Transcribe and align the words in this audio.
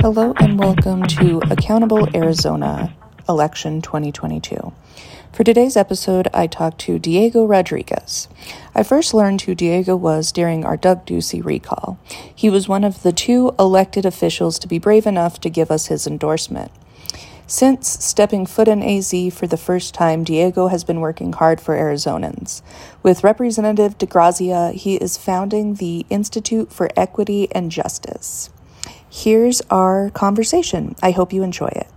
Hello 0.00 0.32
and 0.36 0.60
welcome 0.60 1.02
to 1.08 1.42
Accountable 1.50 2.06
Arizona 2.16 2.94
Election 3.28 3.82
2022. 3.82 4.72
For 5.32 5.42
today's 5.42 5.76
episode, 5.76 6.28
I 6.32 6.46
talked 6.46 6.78
to 6.82 7.00
Diego 7.00 7.44
Rodriguez. 7.44 8.28
I 8.76 8.84
first 8.84 9.12
learned 9.12 9.42
who 9.42 9.56
Diego 9.56 9.96
was 9.96 10.30
during 10.30 10.64
our 10.64 10.76
Doug 10.76 11.04
Ducey 11.04 11.44
recall. 11.44 11.98
He 12.32 12.48
was 12.48 12.68
one 12.68 12.84
of 12.84 13.02
the 13.02 13.10
two 13.10 13.52
elected 13.58 14.06
officials 14.06 14.60
to 14.60 14.68
be 14.68 14.78
brave 14.78 15.04
enough 15.04 15.40
to 15.40 15.50
give 15.50 15.68
us 15.68 15.86
his 15.86 16.06
endorsement. 16.06 16.70
Since 17.48 18.04
stepping 18.04 18.46
foot 18.46 18.68
in 18.68 18.84
AZ 18.84 19.12
for 19.34 19.48
the 19.48 19.56
first 19.56 19.94
time, 19.94 20.22
Diego 20.22 20.68
has 20.68 20.84
been 20.84 21.00
working 21.00 21.32
hard 21.32 21.60
for 21.60 21.74
Arizonans. 21.74 22.62
With 23.02 23.24
Representative 23.24 23.98
DeGrazia, 23.98 24.74
he 24.74 24.94
is 24.94 25.16
founding 25.16 25.74
the 25.74 26.06
Institute 26.08 26.72
for 26.72 26.88
Equity 26.94 27.48
and 27.50 27.72
Justice. 27.72 28.50
Here's 29.10 29.62
our 29.70 30.10
conversation. 30.10 30.94
I 31.02 31.12
hope 31.12 31.32
you 31.32 31.42
enjoy 31.42 31.68
it. 31.68 31.88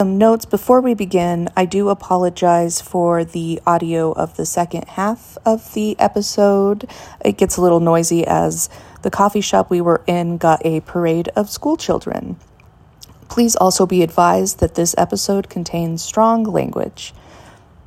Some 0.00 0.16
notes 0.16 0.46
before 0.46 0.80
we 0.80 0.94
begin. 0.94 1.48
I 1.56 1.66
do 1.66 1.90
apologize 1.90 2.80
for 2.80 3.22
the 3.22 3.60
audio 3.66 4.12
of 4.12 4.36
the 4.36 4.46
second 4.46 4.88
half 4.88 5.36
of 5.44 5.74
the 5.74 5.94
episode. 5.98 6.90
It 7.22 7.36
gets 7.36 7.56
a 7.56 7.60
little 7.60 7.80
noisy 7.80 8.26
as 8.26 8.70
the 9.02 9.10
coffee 9.10 9.42
shop 9.42 9.70
we 9.70 9.80
were 9.80 10.02
in 10.06 10.38
got 10.38 10.64
a 10.64 10.80
parade 10.80 11.28
of 11.36 11.50
school 11.50 11.76
children. 11.76 12.36
Please 13.28 13.54
also 13.54 13.86
be 13.86 14.02
advised 14.02 14.58
that 14.60 14.74
this 14.74 14.94
episode 14.98 15.50
contains 15.50 16.02
strong 16.02 16.44
language. 16.44 17.12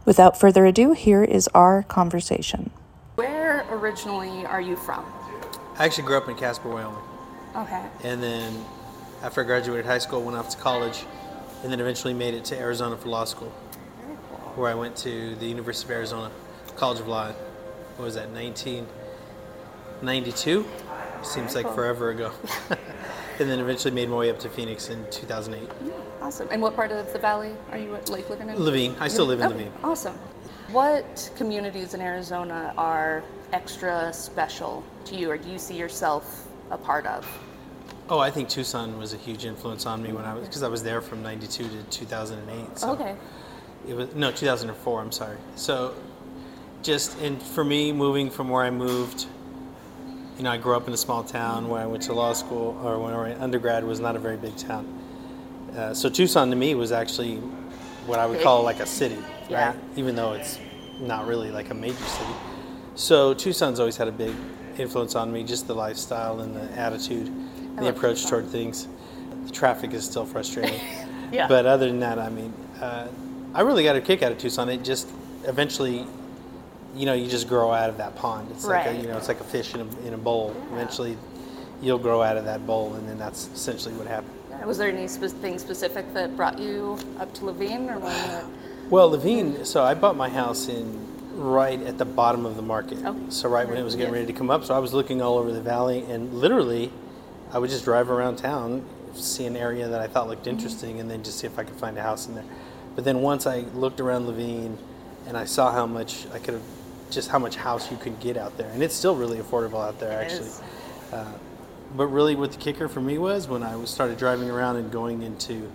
Without 0.06 0.40
further 0.40 0.66
ado, 0.66 0.94
here 0.94 1.24
is 1.24 1.50
our 1.56 1.84
conversation. 1.84 2.70
Where 3.16 3.66
originally 3.72 4.46
are 4.46 4.62
you 4.62 4.76
from? 4.76 5.04
I 5.78 5.86
actually 5.86 6.06
grew 6.06 6.18
up 6.18 6.30
in 6.30 6.36
Casper, 6.36 6.70
Wyoming. 6.70 7.13
Okay. 7.56 7.82
And 8.04 8.22
then 8.22 8.54
after 9.22 9.42
I 9.42 9.44
graduated 9.46 9.86
high 9.86 10.00
school, 10.00 10.22
went 10.22 10.38
off 10.38 10.50
to 10.50 10.58
college, 10.58 11.06
and 11.64 11.72
then 11.72 11.80
eventually 11.80 12.14
made 12.14 12.34
it 12.34 12.44
to 12.46 12.58
Arizona 12.58 12.98
for 12.98 13.10
law 13.10 13.26
school, 13.26 13.50
where 14.56 14.70
I 14.72 14.76
went 14.76 14.96
to 14.98 15.36
the 15.36 15.46
University 15.46 15.86
of 15.88 15.92
Arizona 15.98 16.32
College 16.76 17.00
of 17.00 17.08
Law. 17.08 17.32
What 17.98 18.06
was 18.06 18.16
that, 18.16 18.30
1992? 18.30 20.66
Seems 21.22 21.56
like 21.56 21.66
cool. 21.66 21.74
forever 21.76 22.10
ago. 22.10 22.32
and 23.40 23.50
then 23.50 23.60
eventually 23.60 23.94
made 23.94 24.10
my 24.10 24.16
way 24.18 24.30
up 24.30 24.40
to 24.40 24.50
Phoenix 24.50 24.90
in 24.90 25.06
2008. 25.10 25.70
Yeah, 25.86 25.94
Awesome. 26.22 26.48
And 26.52 26.62
what 26.62 26.76
part 26.76 26.92
of 26.92 27.12
the 27.12 27.20
valley 27.20 27.52
are 27.72 27.78
you 27.78 27.98
like 28.08 28.30
living 28.30 28.50
in? 28.50 28.56
Laveen. 28.56 28.96
I 29.00 29.08
still 29.10 29.26
live 29.26 29.42
in 29.42 29.48
Oh, 29.48 29.52
Laveen. 29.52 29.72
Awesome. 29.84 30.16
What 30.72 31.30
communities 31.36 31.94
in 31.94 32.00
Arizona 32.02 32.74
are 32.78 33.24
extra 33.52 34.12
special 34.14 34.84
to 35.06 35.16
you, 35.16 35.30
or 35.30 35.38
do 35.38 35.50
you 35.50 35.60
see 35.60 35.76
yourself 35.78 36.48
a 36.72 36.78
part 36.78 37.06
of? 37.06 37.26
Oh, 38.10 38.20
I 38.20 38.30
think 38.32 38.50
Tucson 38.50 38.98
was 38.98 39.14
a 39.14 39.18
huge 39.18 39.46
influence 39.46 39.86
on 39.86 40.04
me 40.04 40.12
when 40.12 40.26
I 40.26 40.34
was, 40.34 40.46
because 40.48 40.62
I 40.64 40.68
was 40.68 40.84
there 40.84 41.02
from 41.02 41.24
92 41.24 41.64
to 41.70 41.84
2008. 41.90 42.78
So. 42.80 42.92
Okay. 42.92 43.16
It 43.88 43.96
was 43.96 44.14
no 44.16 44.32
2004. 44.32 45.02
I'm 45.02 45.12
sorry. 45.12 45.38
So, 45.56 45.94
just 46.82 47.20
and 47.22 47.42
for 47.42 47.64
me, 47.64 47.92
moving 47.92 48.30
from 48.30 48.50
where 48.50 48.64
I 48.64 48.70
moved, 48.70 49.26
you 50.38 50.44
know, 50.44 50.52
I 50.52 50.58
grew 50.58 50.76
up 50.76 50.88
in 50.88 50.94
a 50.94 50.98
small 50.98 51.24
town 51.24 51.70
where 51.70 51.82
I 51.82 51.86
went 51.86 52.04
to 52.04 52.14
law 52.14 52.34
school 52.34 52.80
or 52.84 53.00
when 53.00 53.14
I 53.14 53.40
undergrad 53.42 53.84
was 53.84 54.00
not 54.00 54.16
a 54.16 54.20
very 54.20 54.38
big 54.38 54.56
town. 54.58 55.00
Uh, 55.76 55.94
so 55.94 56.10
Tucson 56.10 56.50
to 56.50 56.56
me 56.56 56.76
was 56.76 56.92
actually 56.92 57.38
what 58.06 58.20
I 58.20 58.26
would 58.26 58.36
Big. 58.36 58.44
call 58.44 58.64
like 58.64 58.80
a 58.80 58.86
city, 58.86 59.18
Yeah. 59.50 59.70
right? 59.70 59.80
Even 59.96 60.16
though 60.16 60.34
it's 60.34 60.60
not 61.00 61.26
really 61.28 61.52
like 61.52 61.70
a 61.70 61.74
major 61.74 61.96
city. 62.04 62.34
So 62.96 63.34
Tucson's 63.34 63.80
always 63.80 63.98
had 63.98 64.08
a 64.08 64.12
big 64.12 64.36
influence 64.78 65.16
on 65.16 65.32
me, 65.32 65.44
just 65.44 65.68
the 65.68 65.74
lifestyle 65.76 66.42
and 66.42 66.56
the 66.56 66.72
attitude, 66.78 67.32
the 67.78 67.90
approach 67.90 68.26
toward 68.26 68.48
things. 68.48 68.88
The 69.46 69.52
traffic 69.52 69.94
is 69.94 70.06
still 70.06 70.26
frustrating. 70.26 70.80
Yeah. 71.32 71.48
But 71.48 71.66
other 71.66 71.88
than 71.88 72.00
that, 72.02 72.20
I 72.20 72.30
mean, 72.30 72.54
uh, 72.80 73.08
I 73.56 73.62
really 73.62 73.84
got 73.84 73.96
a 73.96 74.02
kick 74.02 74.22
out 74.22 74.32
of 74.32 74.38
Tucson. 74.38 74.70
It 74.70 74.84
just 74.84 75.10
eventually, 75.46 76.06
you 76.96 77.08
know, 77.08 77.14
you 77.16 77.28
just 77.28 77.48
grow 77.50 77.72
out 77.72 77.90
of 77.90 77.98
that 77.98 78.16
pond. 78.16 78.50
It's 78.52 78.66
like 78.66 78.86
Right. 78.86 78.96
a, 78.96 79.02
you 79.02 79.08
know, 79.08 79.18
it's 79.18 79.30
like 79.30 79.40
a 79.40 79.44
fish 79.44 79.74
in 79.74 79.82
a, 79.82 80.08
in 80.08 80.14
a 80.14 80.18
bowl. 80.20 80.56
Eventually, 80.74 81.18
you'll 81.82 81.98
grow 81.98 82.22
out 82.22 82.38
of 82.38 82.46
that 82.46 82.68
bowl, 82.68 82.94
and 82.94 83.10
then 83.10 83.18
that's 83.18 83.48
essentially 83.48 83.96
what 83.96 84.06
happened. 84.06 84.30
Was 84.64 84.78
there 84.78 84.90
any 84.90 85.08
spe- 85.08 85.36
thing 85.42 85.58
specific 85.58 86.14
that 86.14 86.38
brought 86.38 86.60
you 86.60 87.00
up 87.20 87.34
to 87.34 87.42
Laveen, 87.42 87.90
or 87.92 88.00
that? 88.02 88.46
Well, 88.92 89.10
Laveen. 89.10 89.66
So 89.66 89.84
I 89.84 89.96
bought 89.96 90.16
my 90.16 90.30
house 90.30 90.68
in 90.68 90.86
right 91.36 91.82
at 91.82 91.98
the 91.98 92.06
bottom 92.06 92.46
of 92.46 92.56
the 92.58 92.62
market. 92.62 93.04
Okay. 93.04 93.20
So 93.30 93.50
right 93.50 93.68
when 93.68 93.78
it 93.80 93.84
was 93.84 93.96
getting 93.96 94.14
Yeah. 94.14 94.20
ready 94.20 94.32
to 94.32 94.38
come 94.38 94.52
up. 94.52 94.66
So 94.66 94.76
I 94.76 94.78
was 94.78 94.94
looking 94.94 95.20
all 95.20 95.40
over 95.40 95.52
the 95.52 95.62
valley, 95.62 96.04
and 96.08 96.32
literally, 96.36 96.92
I 97.54 97.60
would 97.60 97.70
just 97.70 97.86
drive 97.86 98.10
around 98.10 98.38
town, 98.38 98.84
see 99.14 99.46
an 99.46 99.56
area 99.56 99.88
that 99.88 100.02
I 100.02 100.08
thought 100.08 100.28
looked 100.28 100.48
interesting, 100.48 101.00
and 101.00 101.10
then 101.10 101.24
just 101.24 101.38
see 101.40 101.48
if 101.48 101.60
I 101.60 101.64
could 101.64 101.76
find 101.76 101.98
a 101.98 102.02
house 102.02 102.28
in 102.28 102.34
there. 102.36 102.44
But 102.96 103.06
then 103.06 103.22
once 103.22 103.46
I 103.48 103.60
looked 103.76 104.00
around 104.00 104.26
Laveen, 104.26 104.76
and 105.28 105.38
I 105.38 105.46
saw 105.46 105.72
how 105.72 105.86
much 105.86 106.26
I 106.34 106.40
could 106.40 106.56
have, 106.56 106.64
just 107.12 107.30
how 107.30 107.40
much 107.40 107.56
house 107.56 107.92
you 107.92 107.98
could 107.98 108.20
get 108.20 108.38
out 108.38 108.58
there, 108.58 108.70
and 108.72 108.82
it's 108.82 108.96
still 108.96 109.16
really 109.16 109.38
affordable 109.38 109.86
out 109.88 110.00
there 110.00 110.20
It 110.22 110.26
actually. 110.26 110.50
Uh, 111.12 111.26
but 111.96 112.08
really, 112.08 112.36
what 112.36 112.52
the 112.52 112.58
kicker 112.58 112.88
for 112.88 113.02
me 113.02 113.20
was 113.20 113.48
when 113.48 113.62
I 113.62 113.76
was 113.76 113.92
started 113.92 114.18
driving 114.18 114.50
around 114.50 114.78
and 114.78 114.92
going 114.92 115.22
into 115.22 115.72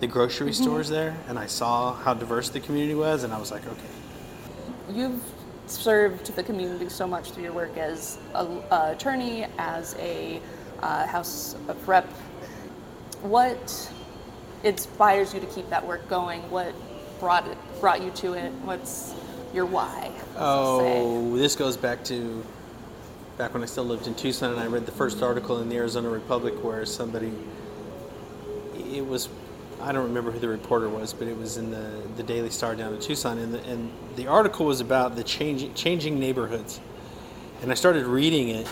the 0.00 0.06
grocery 0.06 0.50
Mm-hmm. 0.50 0.62
stores 0.62 0.88
there, 0.88 1.14
and 1.28 1.38
I 1.38 1.46
saw 1.46 1.94
how 1.94 2.14
diverse 2.14 2.48
the 2.48 2.60
community 2.60 2.94
was, 2.94 3.24
and 3.24 3.32
I 3.32 3.38
was 3.38 3.50
like, 3.50 3.66
okay, 3.66 3.80
You've 4.90 5.22
served 5.66 6.34
the 6.34 6.42
community 6.42 6.88
so 6.88 7.06
much 7.06 7.30
through 7.30 7.44
your 7.44 7.52
work 7.52 7.76
as 7.76 8.18
a, 8.34 8.44
a 8.70 8.92
attorney, 8.92 9.46
as 9.58 9.94
a 9.98 10.40
uh, 10.84 11.06
House 11.06 11.56
of 11.68 11.88
Rep. 11.88 12.06
What 13.22 13.90
inspires 14.62 15.32
you 15.32 15.40
to 15.40 15.46
keep 15.46 15.68
that 15.70 15.84
work 15.86 16.06
going? 16.08 16.42
What 16.50 16.74
brought 17.20 17.48
it 17.48 17.56
brought 17.80 18.02
you 18.02 18.10
to 18.10 18.34
it? 18.34 18.52
What's 18.64 19.14
your 19.54 19.64
why? 19.64 19.88
as 19.96 20.22
they 20.24 20.38
say? 20.38 21.00
Oh, 21.00 21.36
this 21.36 21.56
goes 21.56 21.76
back 21.76 22.04
to 22.04 22.44
back 23.38 23.54
when 23.54 23.62
I 23.62 23.66
still 23.66 23.84
lived 23.84 24.06
in 24.06 24.14
Tucson, 24.14 24.52
and 24.52 24.60
I 24.60 24.66
read 24.66 24.84
the 24.84 24.92
first 24.92 25.22
article 25.22 25.60
in 25.60 25.68
the 25.70 25.76
Arizona 25.76 26.08
Republic 26.08 26.62
where 26.62 26.84
somebody. 26.84 27.32
It 28.92 29.04
was, 29.04 29.28
I 29.80 29.90
don't 29.90 30.04
remember 30.04 30.30
who 30.30 30.38
the 30.38 30.48
reporter 30.48 30.88
was, 30.88 31.12
but 31.12 31.26
it 31.26 31.36
was 31.36 31.56
in 31.56 31.70
the 31.70 32.02
the 32.16 32.22
Daily 32.22 32.50
Star 32.50 32.76
down 32.76 32.92
in 32.92 33.00
Tucson, 33.00 33.38
and 33.38 33.54
the, 33.54 33.64
and 33.64 33.90
the 34.16 34.26
article 34.26 34.66
was 34.66 34.80
about 34.80 35.16
the 35.16 35.24
changing 35.24 35.72
changing 35.72 36.20
neighborhoods, 36.20 36.78
and 37.62 37.72
I 37.72 37.74
started 37.74 38.04
reading 38.04 38.50
it, 38.50 38.68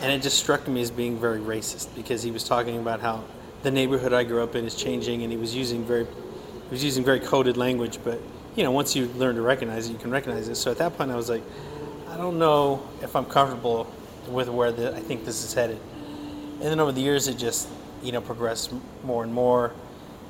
and 0.00 0.10
it 0.12 0.22
just 0.22 0.38
struck 0.38 0.66
me 0.66 0.80
as 0.80 0.90
being 0.90 1.18
very 1.18 1.40
racist 1.40 1.94
because 1.94 2.22
he 2.22 2.30
was 2.30 2.44
talking 2.44 2.78
about 2.78 3.00
how 3.00 3.24
the 3.62 3.70
neighborhood 3.70 4.12
I 4.12 4.24
grew 4.24 4.42
up 4.42 4.54
in 4.54 4.64
is 4.64 4.74
changing, 4.74 5.22
and 5.22 5.30
he 5.30 5.36
was 5.36 5.54
using 5.54 5.84
very 5.84 6.04
he 6.04 6.70
was 6.70 6.84
using 6.84 7.04
very 7.04 7.20
coded 7.20 7.56
language, 7.56 7.98
but 8.04 8.20
you 8.56 8.62
know, 8.62 8.70
once 8.70 8.96
you 8.96 9.06
learn 9.16 9.34
to 9.36 9.42
recognize 9.42 9.88
it, 9.88 9.92
you 9.92 9.98
can 9.98 10.10
recognize 10.10 10.48
it. 10.48 10.54
So 10.54 10.70
at 10.70 10.78
that 10.78 10.96
point, 10.96 11.10
I 11.10 11.16
was 11.16 11.28
like, 11.28 11.42
I 12.08 12.16
don't 12.16 12.38
know 12.38 12.88
if 13.02 13.14
I'm 13.14 13.24
comfortable 13.24 13.92
with 14.28 14.48
where 14.48 14.72
the, 14.72 14.94
I 14.94 15.00
think 15.00 15.24
this 15.24 15.44
is 15.44 15.52
headed. 15.52 15.80
And 16.54 16.62
then 16.62 16.80
over 16.80 16.92
the 16.92 17.00
years, 17.00 17.28
it 17.28 17.38
just 17.38 17.68
you 18.02 18.12
know 18.12 18.20
progressed 18.20 18.72
more 19.04 19.24
and 19.24 19.32
more, 19.32 19.72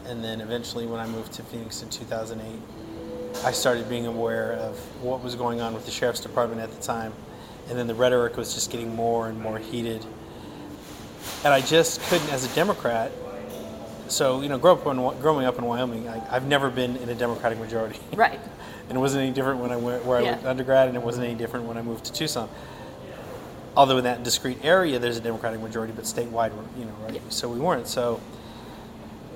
and 0.07 0.25
then 0.25 0.41
eventually, 0.41 0.87
when 0.87 1.01
I 1.01 1.07
moved 1.07 1.33
to 1.35 1.43
Phoenix 1.43 1.83
in 1.83 1.91
2008, 1.91 2.61
I 3.45 3.53
started 3.53 3.89
being 3.89 4.07
aware 4.07 4.53
of 4.55 4.77
what 5.03 5.23
was 5.23 5.35
going 5.35 5.61
on 5.61 5.75
with 5.75 5.85
the 5.85 5.91
sheriff's 5.91 6.21
department 6.21 6.61
at 6.61 6.73
the 6.73 6.83
time, 6.83 7.13
and 7.71 7.79
then 7.79 7.87
the 7.87 7.95
rhetoric 7.95 8.37
was 8.37 8.53
just 8.53 8.71
getting 8.71 8.95
more 8.97 9.29
and 9.29 9.41
more 9.41 9.59
heated. 9.59 10.05
And 11.45 11.55
I 11.55 11.61
just 11.61 12.01
couldn't, 12.03 12.29
as 12.31 12.45
a 12.45 12.55
Democrat, 12.55 13.13
so 14.09 14.41
you 14.43 14.49
know, 14.49 14.59
grow 14.59 14.73
up 14.73 14.85
in, 14.87 15.21
growing 15.23 15.47
up 15.47 15.57
in 15.59 15.65
Wyoming, 15.65 16.09
I, 16.09 16.21
I've 16.35 16.47
never 16.47 16.69
been 16.69 16.97
in 16.97 17.09
a 17.09 17.15
Democratic 17.15 17.59
majority, 17.59 17.99
Right. 18.15 18.41
and 18.89 18.99
it 18.99 19.01
wasn't 19.01 19.23
any 19.23 19.33
different 19.33 19.61
when 19.61 19.71
I 19.71 19.77
went 19.77 20.05
where 20.05 20.19
I 20.19 20.23
Yeah. 20.23 20.33
went 20.33 20.47
undergrad, 20.47 20.89
and 20.89 20.97
it 20.97 21.03
wasn't 21.03 21.27
any 21.27 21.37
different 21.37 21.67
when 21.67 21.79
I 21.79 21.83
moved 21.83 22.05
to 22.07 22.13
Tucson. 22.13 22.49
Although 23.77 23.99
in 23.99 24.05
that 24.05 24.25
discrete 24.25 24.65
area, 24.65 24.99
there's 24.99 25.17
a 25.17 25.21
Democratic 25.21 25.61
majority, 25.61 25.93
but 25.95 26.05
statewide, 26.05 26.51
you 26.77 26.85
know, 26.85 26.93
right? 27.05 27.15
Yeah. 27.15 27.21
So 27.29 27.49
we 27.49 27.61
weren't. 27.61 27.87
So 27.87 28.21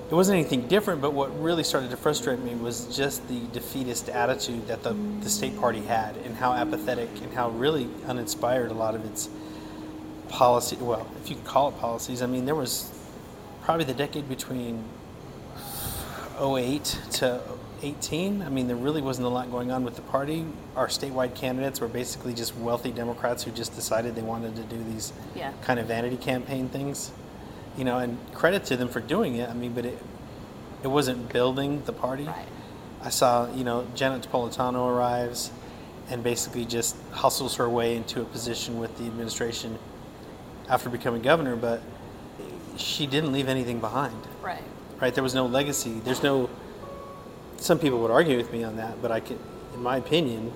it 0.09 0.13
wasn't 0.13 0.37
anything 0.39 0.67
different. 0.67 1.01
But 1.01 1.13
what 1.13 1.37
really 1.41 1.63
started 1.63 1.89
to 1.91 1.97
frustrate 1.97 2.39
me 2.39 2.55
was 2.55 2.95
just 2.95 3.27
the 3.27 3.39
defeatist 3.51 4.09
attitude 4.09 4.67
that 4.67 4.83
the, 4.83 4.93
the 5.21 5.29
state 5.29 5.57
party 5.59 5.81
had, 5.81 6.15
and 6.17 6.35
how 6.35 6.53
apathetic 6.53 7.09
and 7.21 7.33
how 7.33 7.49
really 7.49 7.87
uninspired 8.07 8.71
a 8.71 8.75
lot 8.75 8.95
of 8.95 9.03
its 9.05 9.29
policy. 10.29 10.75
Well, 10.79 11.07
if 11.21 11.29
you 11.29 11.35
could 11.35 11.45
call 11.45 11.69
it 11.69 11.77
policies, 11.79 12.21
I 12.21 12.25
mean, 12.27 12.45
there 12.45 12.55
was 12.55 12.91
probably 13.63 13.85
the 13.85 13.93
decade 13.93 14.29
between 14.29 14.83
08 16.39 16.83
to 17.13 17.41
18. 17.81 18.41
I 18.41 18.49
mean, 18.49 18.67
there 18.67 18.75
really 18.75 19.01
wasn't 19.01 19.27
a 19.27 19.29
lot 19.29 19.49
going 19.51 19.71
on 19.71 19.83
with 19.83 19.95
the 19.95 20.01
party. 20.03 20.45
Our 20.75 20.87
statewide 20.87 21.35
candidates 21.35 21.79
were 21.79 21.87
basically 21.87 22.33
just 22.33 22.55
wealthy 22.57 22.91
Democrats 22.91 23.43
who 23.43 23.51
just 23.51 23.75
decided 23.75 24.15
they 24.15 24.21
wanted 24.21 24.55
to 24.55 24.63
do 24.63 24.77
these 24.91 25.13
Yeah. 25.35 25.51
kind 25.61 25.79
of 25.79 25.87
vanity 25.87 26.17
campaign 26.17 26.69
things. 26.69 27.11
You 27.77 27.83
know, 27.83 27.99
and 27.99 28.17
credit 28.33 28.65
to 28.65 28.77
them 28.77 28.87
for 28.87 29.01
doing 29.01 29.35
it. 29.35 29.49
I 29.49 29.53
mean, 29.53 29.73
but 29.73 29.85
it 29.85 30.01
it 30.85 30.87
wasn't 30.87 31.33
building 31.33 31.81
the 31.85 31.93
party. 31.93 32.25
Right. 32.25 32.45
I 33.01 33.09
saw, 33.09 33.51
you 33.53 33.63
know, 33.63 33.87
Janet 33.95 34.27
Napolitano 34.29 34.87
arrives 34.87 35.51
and 36.09 36.23
basically 36.23 36.65
just 36.65 36.95
hustles 37.11 37.55
her 37.55 37.67
way 37.67 37.95
into 37.95 38.21
a 38.21 38.25
position 38.25 38.79
with 38.79 38.95
the 38.99 39.05
administration 39.05 39.79
after 40.69 40.89
becoming 40.89 41.23
governor. 41.23 41.55
But 41.55 41.81
she 42.77 43.07
didn't 43.07 43.31
leave 43.31 43.47
anything 43.47 43.79
behind. 43.79 44.15
Right. 44.43 44.63
Right? 45.01 45.13
There 45.13 45.23
was 45.23 45.33
no 45.33 45.47
legacy. 45.47 45.99
There's 46.03 46.21
no. 46.23 46.49
Some 47.57 47.79
people 47.79 47.99
would 48.01 48.11
argue 48.11 48.37
with 48.37 48.51
me 48.51 48.63
on 48.63 48.75
that, 48.77 49.01
but 49.01 49.11
I 49.11 49.21
can, 49.21 49.39
in 49.73 49.81
my 49.81 49.97
opinion, 49.97 50.51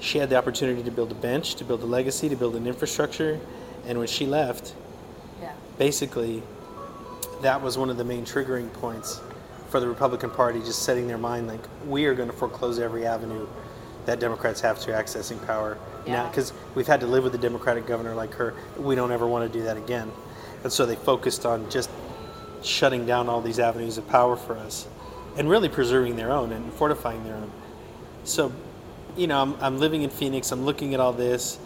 she 0.00 0.18
had 0.18 0.30
the 0.30 0.36
opportunity 0.36 0.82
to 0.84 0.90
build 0.90 1.10
a 1.10 1.14
bench, 1.14 1.56
to 1.56 1.64
build 1.64 1.82
a 1.82 1.86
legacy, 1.86 2.28
to 2.28 2.36
build 2.36 2.56
an 2.56 2.66
infrastructure, 2.66 3.38
and 3.84 3.98
when 3.98 4.06
she 4.06 4.24
left. 4.24 4.74
Basically, 5.78 6.42
that 7.42 7.60
was 7.62 7.78
one 7.78 7.90
of 7.90 7.96
the 7.96 8.04
main 8.04 8.24
triggering 8.24 8.72
points 8.74 9.20
for 9.70 9.80
the 9.80 9.88
Republican 9.88 10.30
Party, 10.30 10.60
just 10.60 10.82
setting 10.82 11.06
their 11.06 11.18
mind 11.18 11.46
like 11.46 11.60
we 11.86 12.06
are 12.06 12.14
going 12.14 12.28
to 12.30 12.34
foreclose 12.36 12.78
every 12.78 13.06
avenue 13.06 13.46
that 14.06 14.18
Democrats 14.18 14.60
have 14.60 14.78
to 14.80 14.90
accessing 14.90 15.44
power 15.46 15.76
now 16.06 16.24
Yeah. 16.24 16.28
because 16.28 16.52
we've 16.74 16.86
had 16.86 17.00
to 17.00 17.06
live 17.06 17.24
with 17.24 17.34
a 17.34 17.38
Democratic 17.38 17.86
governor 17.86 18.14
like 18.14 18.32
her. 18.34 18.54
We 18.78 18.94
don't 18.94 19.12
ever 19.12 19.26
want 19.26 19.50
to 19.50 19.58
do 19.58 19.64
that 19.64 19.76
again, 19.76 20.10
and 20.64 20.72
so 20.72 20.86
they 20.86 20.96
focused 20.96 21.44
on 21.44 21.68
just 21.70 21.90
shutting 22.62 23.06
down 23.06 23.28
all 23.28 23.40
these 23.40 23.58
avenues 23.58 23.98
of 23.98 24.08
power 24.08 24.36
for 24.36 24.56
us, 24.56 24.88
and 25.36 25.48
really 25.48 25.68
preserving 25.68 26.16
their 26.16 26.32
own 26.32 26.50
and 26.52 26.72
fortifying 26.72 27.22
their 27.24 27.34
own. 27.36 27.50
So, 28.24 28.50
you 29.16 29.26
know, 29.26 29.40
I'm, 29.40 29.54
I'm 29.60 29.78
living 29.78 30.02
in 30.02 30.10
Phoenix. 30.10 30.50
I'm 30.50 30.64
looking 30.64 30.94
at 30.94 31.00
all 31.00 31.12
this. 31.12 31.58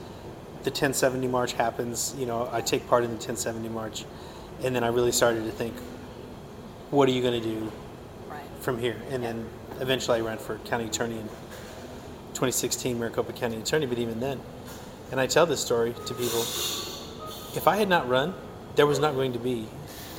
The 0.65 0.71
1070 0.71 1.27
march 1.29 1.53
happens. 1.55 2.15
You 2.19 2.27
know, 2.27 2.49
I 2.53 2.61
take 2.61 2.87
part 2.89 3.03
in 3.05 3.11
the 3.11 3.17
1070 3.17 3.69
march, 3.69 4.05
and 4.63 4.75
then 4.75 4.85
I 4.85 4.89
really 4.89 5.13
started 5.13 5.45
to 5.45 5.51
think, 5.51 5.75
what 6.91 7.09
are 7.09 7.13
you 7.13 7.23
going 7.23 7.41
to 7.43 7.49
do 7.49 7.73
Right. 8.29 8.41
from 8.61 8.79
here? 8.79 8.97
And 9.11 9.23
then 9.23 9.47
eventually 9.81 10.19
I 10.19 10.23
ran 10.23 10.39
for 10.39 10.59
county 10.59 10.85
attorney 10.87 11.17
in 11.19 11.29
2016, 12.35 12.99
Maricopa 12.99 13.33
County 13.33 13.57
attorney. 13.57 13.87
But 13.87 13.99
even 13.99 14.21
then, 14.21 14.41
and 15.11 15.21
I 15.21 15.27
tell 15.27 15.47
this 15.47 15.61
story 15.61 15.95
to 16.07 16.15
people, 16.15 16.41
if 17.55 17.67
I 17.67 17.77
had 17.77 17.89
not 17.89 18.09
run, 18.09 18.35
there 18.77 18.87
was 18.87 18.99
not 18.99 19.15
going 19.15 19.33
to 19.33 19.39
be 19.39 19.67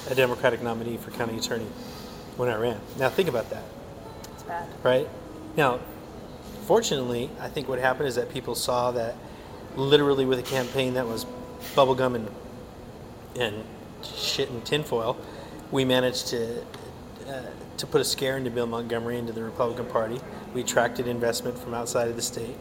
a 0.09 0.15
Democratic 0.15 0.61
nominee 0.61 0.97
for 0.97 1.11
county 1.11 1.37
attorney 1.37 1.67
when 2.37 2.49
I 2.49 2.55
ran. 2.55 2.79
Now 2.99 3.09
think 3.09 3.29
about 3.29 3.49
that 3.51 3.63
It's 4.33 4.43
bad. 4.43 4.67
right? 4.83 5.07
Now, 5.55 5.79
fortunately, 6.65 7.29
I 7.39 7.47
think 7.47 7.67
what 7.69 7.79
happened 7.79 8.07
is 8.09 8.15
that 8.15 8.29
people 8.29 8.55
saw 8.55 8.91
that 8.91 9.15
literally 9.75 10.25
with 10.25 10.39
a 10.39 10.43
campaign 10.43 10.93
that 10.95 11.07
was 11.07 11.25
bubblegum 11.75 12.15
and 12.15 12.29
and 13.35 13.63
shit 14.03 14.49
and 14.49 14.63
tinfoil, 14.63 15.17
we 15.71 15.85
managed 15.85 16.27
to 16.27 16.61
uh, 17.27 17.41
to 17.77 17.87
put 17.87 17.99
a 18.01 18.03
scare 18.03 18.37
into 18.37 18.51
Bill 18.51 18.67
Montgomery 18.67 19.17
into 19.17 19.33
the 19.33 19.43
Republican 19.43 19.85
Party. 19.85 20.19
We 20.53 20.61
attracted 20.61 21.07
investment 21.07 21.57
from 21.57 21.73
outside 21.73 22.07
of 22.07 22.15
the 22.15 22.21
state, 22.21 22.55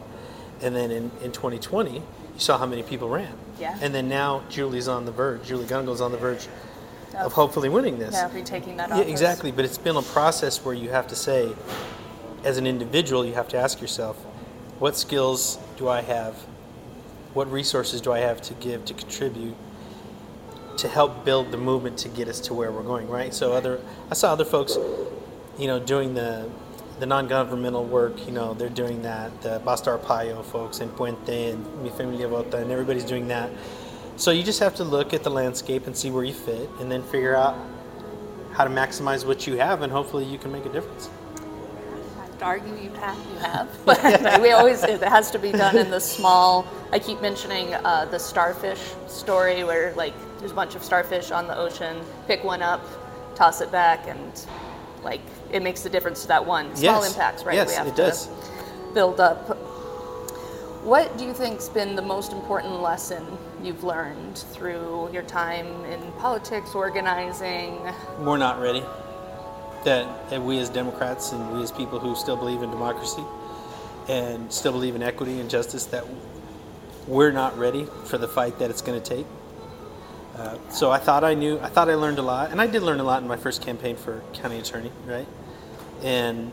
and 0.61 0.75
then 0.75 0.89
in, 0.89 1.11
in 1.21 1.31
2020, 1.31 1.93
you 1.93 2.03
saw 2.37 2.57
how 2.57 2.65
many 2.65 2.81
people 2.81 3.09
ran. 3.09 3.31
Yeah. 3.59 3.77
And 3.81 3.93
then 3.93 4.09
now 4.09 4.43
Julie's 4.49 4.87
on 4.87 5.05
the 5.05 5.11
verge. 5.11 5.45
Julie 5.45 5.65
Gunnigle's 5.65 6.01
on 6.01 6.11
the 6.11 6.17
verge 6.17 6.47
Of- 7.09 7.27
of 7.27 7.33
hopefully 7.33 7.69
winning 7.69 7.99
this. 7.99 8.13
Yeah, 8.13 8.33
retaking 8.33 8.77
that 8.77 8.89
Yeah, 8.89 9.01
exactly. 9.01 9.51
But 9.51 9.65
it's 9.65 9.77
been 9.77 9.95
a 9.95 10.01
process 10.01 10.65
where 10.65 10.73
you 10.73 10.89
have 10.89 11.07
to 11.09 11.15
say, 11.15 11.53
as 12.43 12.57
an 12.57 12.65
individual, 12.65 13.23
you 13.23 13.35
have 13.35 13.47
to 13.49 13.57
ask 13.57 13.79
yourself, 13.79 14.17
what 14.79 14.97
skills 14.97 15.59
do 15.77 15.87
I 15.87 16.01
have? 16.01 16.35
What 17.33 17.51
resources 17.51 18.01
do 18.01 18.11
I 18.11 18.19
have 18.19 18.41
to 18.43 18.53
give 18.55 18.85
to 18.85 18.93
contribute 18.93 19.55
to 20.77 20.87
help 20.87 21.23
build 21.25 21.51
the 21.51 21.57
movement 21.57 21.97
to 21.99 22.09
get 22.09 22.27
us 22.27 22.39
to 22.41 22.53
where 22.53 22.71
we're 22.71 22.83
going? 22.83 23.09
Right. 23.09 23.33
So 23.33 23.53
other, 23.53 23.79
I 24.11 24.13
saw 24.13 24.31
other 24.31 24.45
folks, 24.45 24.77
you 25.57 25.67
know, 25.67 25.79
doing 25.79 26.13
the 26.13 26.49
the 26.99 27.07
non-governmental 27.07 27.85
work. 27.85 28.25
You 28.25 28.33
know, 28.33 28.53
they're 28.53 28.69
doing 28.69 29.01
that. 29.01 29.41
The 29.41 29.59
Bastar 29.65 29.99
Payo 29.99 30.43
folks 30.45 30.79
and 30.79 30.91
Puente 30.95 31.51
and 31.51 31.83
Mi 31.83 31.89
Familia 31.89 32.27
Vota, 32.27 32.57
and 32.57 32.71
everybody's 32.71 33.05
doing 33.05 33.27
that. 33.29 33.49
So 34.15 34.31
you 34.31 34.43
just 34.43 34.59
have 34.59 34.75
to 34.75 34.83
look 34.83 35.13
at 35.13 35.23
the 35.23 35.31
landscape 35.31 35.87
and 35.87 35.97
see 35.97 36.11
where 36.11 36.23
you 36.23 36.33
fit, 36.33 36.69
and 36.79 36.91
then 36.91 37.01
figure 37.03 37.35
out 37.35 37.57
how 38.53 38.63
to 38.63 38.69
maximize 38.69 39.25
what 39.25 39.47
you 39.47 39.57
have, 39.57 39.81
and 39.81 39.91
hopefully 39.91 40.23
you 40.23 40.37
can 40.37 40.51
make 40.51 40.65
a 40.65 40.69
difference. 40.69 41.09
Argue 42.41 42.75
you 42.75 42.89
have, 42.95 43.17
you 43.31 43.39
have, 43.39 43.69
but 43.85 44.41
we 44.41 44.51
always 44.51 44.83
it 44.83 45.01
has 45.01 45.31
to 45.31 45.39
be 45.39 45.53
done 45.53 45.77
in 45.77 45.89
the 45.89 45.99
small. 45.99 46.67
I 46.93 46.99
keep 46.99 47.19
mentioning 47.21 47.73
uh, 47.73 48.05
the 48.05 48.19
starfish 48.19 48.79
story 49.07 49.63
where 49.63 49.93
like 49.95 50.13
there's 50.37 50.51
a 50.51 50.53
bunch 50.53 50.75
of 50.75 50.83
starfish 50.83 51.31
on 51.31 51.47
the 51.47 51.57
ocean, 51.57 51.97
pick 52.27 52.43
one 52.43 52.61
up, 52.61 52.85
toss 53.33 53.61
it 53.61 53.71
back, 53.71 54.07
and 54.07 54.45
like 55.03 55.21
it 55.51 55.63
makes 55.63 55.81
the 55.81 55.89
difference 55.89 56.21
to 56.21 56.27
that 56.27 56.45
one 56.45 56.67
small 56.75 57.01
Yes. 57.01 57.11
impacts, 57.13 57.45
right? 57.45 57.55
Yes, 57.55 57.69
we 57.69 57.73
have 57.73 57.87
it 57.87 57.95
to 57.95 58.03
does. 58.03 58.29
build 58.93 59.19
up. 59.19 59.57
What 60.83 61.17
do 61.17 61.25
you 61.25 61.33
think's 61.33 61.67
been 61.67 61.95
the 61.95 62.01
most 62.03 62.31
important 62.31 62.79
lesson 62.79 63.25
you've 63.63 63.83
learned 63.83 64.37
through 64.37 65.09
your 65.11 65.23
time 65.23 65.65
in 65.85 65.99
politics, 66.19 66.75
organizing? 66.75 67.79
We're 68.19 68.37
not 68.37 68.61
ready. 68.61 68.83
That, 69.83 70.29
that 70.29 70.41
we 70.43 70.59
as 70.59 70.69
Democrats 70.69 71.31
and 71.31 71.57
we 71.57 71.63
as 71.63 71.71
people 71.71 71.99
who 71.99 72.15
still 72.15 72.37
believe 72.37 72.61
in 72.61 72.69
democracy 72.69 73.23
and 74.07 74.51
still 74.53 74.71
believe 74.73 74.93
in 74.95 75.01
equity 75.01 75.39
and 75.39 75.49
justice, 75.49 75.85
that 75.87 76.05
we're 77.07 77.31
not 77.31 77.57
ready 77.57 77.87
for 78.05 78.17
the 78.17 78.27
fight 78.27 78.59
that 78.59 78.69
it's 78.69 78.81
going 78.81 79.01
to 79.01 79.15
take. 79.15 79.25
Uh, 80.35 80.57
so 80.69 80.89
I 80.89 80.97
thought 80.97 81.23
I 81.23 81.33
knew, 81.33 81.59
I 81.59 81.69
thought 81.69 81.89
I 81.89 81.95
learned 81.95 82.17
a 82.17 82.23
lot, 82.23 82.51
and 82.51 82.59
I 82.59 82.67
did 82.67 82.81
learn 82.81 82.99
a 82.99 83.03
lot 83.03 83.21
in 83.21 83.27
my 83.27 83.37
first 83.37 83.61
campaign 83.61 83.95
for 83.95 84.21
county 84.33 84.59
attorney, 84.59 84.91
right? 85.05 85.27
And 86.01 86.51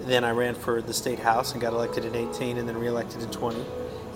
then 0.00 0.24
I 0.24 0.30
ran 0.30 0.54
for 0.54 0.82
the 0.82 0.92
state 0.92 1.18
house 1.18 1.52
and 1.52 1.60
got 1.60 1.72
elected 1.72 2.04
in 2.04 2.14
18 2.14 2.58
and 2.58 2.68
then 2.68 2.76
reelected 2.76 3.22
in 3.22 3.30
20 3.30 3.64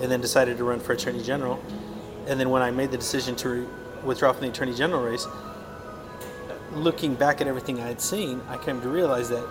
and 0.00 0.10
then 0.10 0.20
decided 0.20 0.56
to 0.58 0.64
run 0.64 0.80
for 0.80 0.92
attorney 0.92 1.22
general. 1.22 1.62
And 2.26 2.38
then 2.38 2.50
when 2.50 2.62
I 2.62 2.70
made 2.70 2.90
the 2.90 2.98
decision 2.98 3.36
to 3.36 3.48
re- 3.48 3.66
withdraw 4.04 4.32
from 4.32 4.42
the 4.42 4.48
attorney 4.48 4.74
general 4.74 5.02
race, 5.02 5.26
looking 6.72 7.14
back 7.14 7.40
at 7.40 7.46
everything 7.46 7.80
I 7.80 7.86
had 7.86 8.00
seen, 8.00 8.40
I 8.48 8.58
came 8.58 8.80
to 8.80 8.88
realize 8.88 9.28
that 9.30 9.46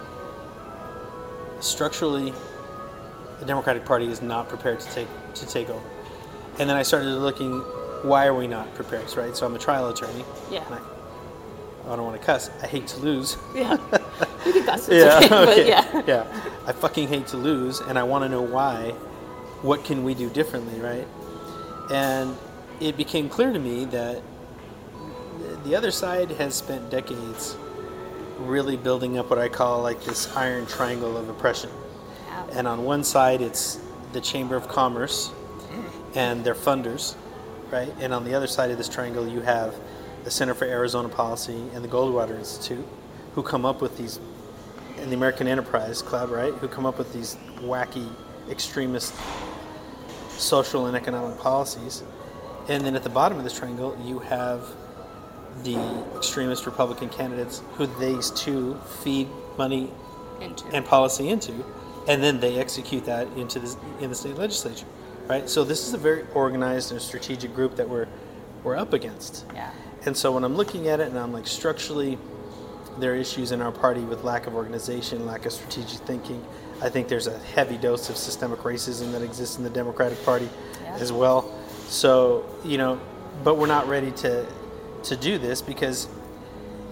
structurally 1.60 2.34
the 3.40 3.46
Democratic 3.46 3.86
Party 3.86 4.08
is 4.08 4.22
not 4.22 4.48
prepared 4.50 4.80
to 4.80 4.92
take 4.92 5.08
to 5.40 5.48
take 5.48 5.70
over. 5.70 5.86
And 6.60 6.70
then 6.70 6.76
I 6.78 6.84
started 6.84 7.10
looking, 7.10 7.60
why 8.04 8.26
are 8.28 8.34
we 8.34 8.48
not 8.48 8.74
prepared? 8.76 9.16
Right. 9.16 9.36
So 9.36 9.46
I'm 9.46 9.56
a 9.56 9.60
trial 9.60 9.90
attorney. 9.90 10.24
Yeah. 10.52 10.66
and 10.66 10.76
I, 10.76 10.80
I 11.94 11.96
don't 11.96 12.06
want 12.06 12.20
to 12.20 12.26
cuss. 12.26 12.50
I 12.62 12.68
hate 12.68 12.88
to 12.88 13.00
lose. 13.00 13.38
Yeah, 13.56 13.78
you 14.46 14.54
can 14.54 14.64
cuss. 14.66 14.90
It's 14.92 15.16
okay, 15.16 15.30
but 15.30 15.50
okay. 15.50 15.68
yeah. 15.68 16.02
yeah. 16.06 16.52
I 16.66 16.74
fucking 16.74 17.08
hate 17.08 17.28
to 17.28 17.38
lose, 17.38 17.80
and 17.80 17.98
I 17.98 18.04
want 18.04 18.24
to 18.26 18.30
know 18.30 18.42
why. 18.42 18.92
What 19.62 19.86
can 19.86 20.04
we 20.04 20.14
do 20.14 20.30
differently, 20.30 20.80
right? 20.80 21.08
And 21.90 22.38
it 22.80 22.98
became 22.98 23.30
clear 23.30 23.54
to 23.54 23.60
me 23.60 23.86
that 23.86 24.22
the 25.64 25.76
other 25.76 25.92
side 25.92 26.32
has 26.32 26.56
spent 26.56 26.90
decades 26.90 27.56
really 28.40 28.78
building 28.78 29.18
up 29.18 29.30
what 29.30 29.40
I 29.40 29.50
call 29.50 29.82
like 29.82 30.04
this 30.04 30.36
iron 30.36 30.66
triangle 30.66 31.18
of 31.18 31.30
oppression. 31.30 31.70
And 32.52 32.68
on 32.68 32.84
one 32.84 33.04
side, 33.04 33.42
it's 33.42 33.80
the 34.18 34.22
Chamber 34.22 34.56
of 34.56 34.68
Commerce 34.68 35.30
and 36.16 36.44
their 36.44 36.56
funders, 36.56 37.16
right? 37.70 37.94
And 38.00 38.12
on 38.12 38.24
the 38.24 38.34
other 38.34 38.48
side 38.48 38.72
of 38.72 38.78
this 38.80 38.90
triangle, 38.90 39.28
you 39.28 39.42
have 39.42 39.76
the 40.24 40.32
Center 40.32 40.56
for 40.56 40.66
Arizona 40.66 41.08
Policy 41.08 41.62
and 41.76 41.84
the 41.84 41.88
Goldwater 41.88 42.36
Institute, 42.36 42.84
who 43.36 43.44
come 43.44 43.64
up 43.64 43.80
with 43.80 43.96
these, 43.96 44.20
and 44.98 45.12
the 45.12 45.16
American 45.16 45.48
Enterprise 45.48 46.02
Club, 46.02 46.32
right? 46.32 46.52
Who 46.56 46.68
come 46.68 46.88
up 46.88 46.98
with 46.98 47.14
these 47.14 47.38
wacky, 47.60 48.10
extremist 48.50 49.14
social 50.32 50.88
and 50.88 50.98
economic 50.98 51.38
policies. 51.38 52.02
And 52.70 52.84
then 52.84 52.96
at 52.96 53.04
the 53.04 53.12
bottom 53.12 53.38
of 53.38 53.44
this 53.44 53.56
triangle, 53.56 53.96
you 54.04 54.18
have 54.18 54.68
the 55.62 55.78
extremist 56.16 56.66
Republican 56.66 57.10
candidates 57.10 57.62
who 57.76 57.86
these 58.00 58.32
two 58.32 58.80
feed 59.04 59.28
money 59.60 59.92
Into. 60.42 60.66
and 60.74 60.84
policy 60.84 61.30
into, 61.30 61.64
and 62.08 62.24
then 62.24 62.40
they 62.40 62.58
execute 62.58 63.06
that 63.06 63.28
into 63.38 63.60
the 63.60 63.76
in 64.00 64.10
the 64.10 64.16
state 64.16 64.36
legislature, 64.36 64.86
right? 65.28 65.50
So 65.50 65.64
this 65.64 65.88
is 65.88 65.94
a 65.94 65.98
very 65.98 66.26
organized 66.34 66.92
and 66.92 67.02
strategic 67.02 67.54
group 67.54 67.76
that 67.76 67.88
we're 67.88 68.08
we're 68.64 68.76
up 68.78 68.94
against. 68.94 69.46
Yeah. 69.54 69.72
And 70.06 70.16
so 70.16 70.32
when 70.32 70.44
I'm 70.44 70.56
looking 70.56 70.88
at 70.88 71.00
it, 71.00 71.08
and 71.10 71.18
I'm 71.20 71.34
like 71.34 71.48
structurally, 71.48 72.18
there 73.00 73.14
are 73.14 73.16
issues 73.16 73.52
in 73.52 73.62
our 73.62 73.72
party 73.72 74.02
with 74.02 74.24
lack 74.24 74.48
of 74.48 74.56
organization, 74.56 75.26
lack 75.26 75.46
of 75.46 75.52
strategic 75.52 76.00
thinking. 76.00 76.44
I 76.82 76.90
think 76.90 77.08
there's 77.08 77.28
a 77.28 77.38
heavy 77.40 77.78
dose 77.78 78.10
of 78.10 78.18
systemic 78.18 78.60
racism 78.60 79.12
that 79.12 79.22
exists 79.22 79.58
in 79.58 79.64
the 79.64 79.70
Democratic 79.70 80.24
Party 80.24 80.50
Yeah. 80.84 80.96
as 80.96 81.12
well. 81.12 81.52
So 81.90 82.46
you 82.64 82.78
know, 82.78 83.00
but 83.44 83.58
we're 83.58 83.68
not 83.68 83.88
ready 83.88 84.12
to 84.24 84.46
to 85.04 85.16
do 85.16 85.38
this 85.38 85.62
because 85.62 86.08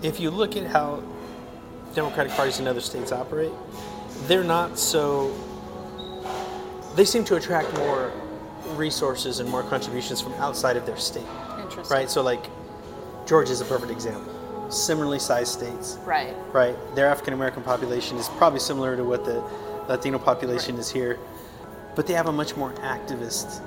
if 0.01 0.19
you 0.19 0.29
look 0.29 0.55
at 0.57 0.67
how 0.67 1.01
Democratic 1.93 2.33
parties 2.33 2.59
in 2.59 2.67
other 2.67 2.81
states 2.81 3.11
operate, 3.11 3.51
they're 4.27 4.43
not 4.43 4.77
so. 4.79 5.33
They 6.95 7.05
seem 7.05 7.23
to 7.25 7.35
attract 7.35 7.73
more 7.77 8.11
resources 8.75 9.39
and 9.39 9.49
more 9.49 9.63
contributions 9.63 10.21
from 10.21 10.33
outside 10.35 10.77
of 10.77 10.85
their 10.85 10.97
state, 10.97 11.25
Interesting. 11.61 11.95
right? 11.95 12.09
So, 12.09 12.21
like, 12.21 12.45
Georgia 13.25 13.51
is 13.51 13.61
a 13.61 13.65
perfect 13.65 13.91
example. 13.91 14.31
Similarly 14.71 15.19
sized 15.19 15.51
states, 15.53 15.97
Right. 16.05 16.33
right? 16.53 16.75
Their 16.95 17.07
African 17.07 17.33
American 17.33 17.63
population 17.63 18.17
is 18.17 18.29
probably 18.37 18.59
similar 18.59 18.95
to 18.95 19.03
what 19.03 19.25
the 19.25 19.43
Latino 19.87 20.17
population 20.17 20.77
is 20.77 20.89
here, 20.89 21.19
but 21.95 22.07
they 22.07 22.13
have 22.13 22.27
a 22.27 22.31
much 22.31 22.55
more 22.55 22.71
activist 22.75 23.61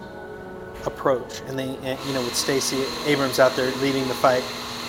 approach. 0.86 1.40
And 1.48 1.58
they, 1.58 1.76
and, 1.84 1.98
you 2.06 2.14
know, 2.14 2.22
with 2.22 2.34
Stacey 2.34 2.82
Abrams 3.06 3.38
out 3.38 3.54
there 3.56 3.70
leading 3.76 4.06
the 4.08 4.14
fight 4.14 4.42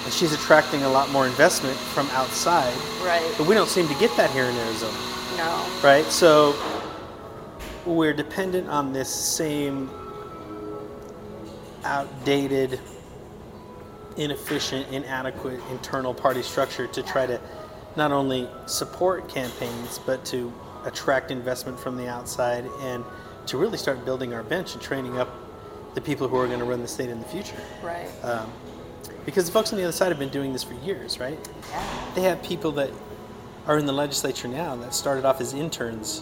and 0.06 0.14
she's 0.14 0.34
attracting 0.34 0.82
a 0.84 0.90
lot 0.90 1.12
more 1.12 1.28
investment 1.28 1.76
from 1.78 2.08
outside. 2.12 2.74
Right. 3.06 3.32
But 3.38 3.48
we 3.48 3.54
don't 3.54 3.70
seem 3.70 3.88
to 3.90 3.94
get 3.96 4.16
that 4.18 4.32
here 4.32 4.46
in 4.46 4.56
Arizona, 4.56 4.98
No. 5.40 5.66
right? 5.82 6.06
So 6.06 6.54
we're 7.86 8.14
dependent 8.14 8.68
on 8.68 8.92
this 8.92 9.10
same 9.10 9.90
outdated, 11.86 12.80
inefficient, 14.18 14.92
inadequate 14.92 15.62
internal 15.72 16.14
party 16.14 16.44
structure 16.44 16.88
to 16.88 17.02
try 17.02 17.26
to 17.26 17.40
not 17.96 18.12
only 18.12 18.50
support 18.66 19.30
campaigns 19.30 20.00
but 20.06 20.26
to 20.26 20.52
attract 20.86 21.32
investment 21.32 21.80
from 21.80 21.96
the 21.96 22.08
outside 22.08 22.66
and 22.82 23.06
to 23.46 23.58
really 23.58 23.78
start 23.78 24.04
building 24.04 24.34
our 24.34 24.44
bench 24.44 24.74
and 24.74 24.82
training 24.82 25.18
up 25.18 25.30
the 25.96 26.02
people 26.02 26.28
who 26.28 26.36
are 26.36 26.48
going 26.48 26.60
to 26.60 26.66
run 26.66 26.82
the 26.82 26.88
state 26.88 27.10
in 27.10 27.20
the 27.20 27.26
future. 27.26 27.62
Right. 27.82 28.10
Um, 28.24 28.52
because 29.26 29.46
the 29.46 29.52
folks 29.52 29.72
on 29.72 29.78
the 29.78 29.84
other 29.86 29.94
side 29.94 30.10
have 30.10 30.20
been 30.20 30.30
doing 30.30 30.52
this 30.52 30.64
for 30.64 30.74
years, 30.86 31.18
right? 31.20 31.40
yeah. 31.70 32.12
They 32.16 32.22
have 32.22 32.44
people 32.44 32.72
that 32.74 32.92
are 33.70 33.78
in 33.78 33.86
the 33.86 33.94
legislature 33.94 34.48
now 34.48 34.76
that 34.78 34.96
started 34.96 35.26
off 35.26 35.40
as 35.40 35.54
interns 35.54 36.22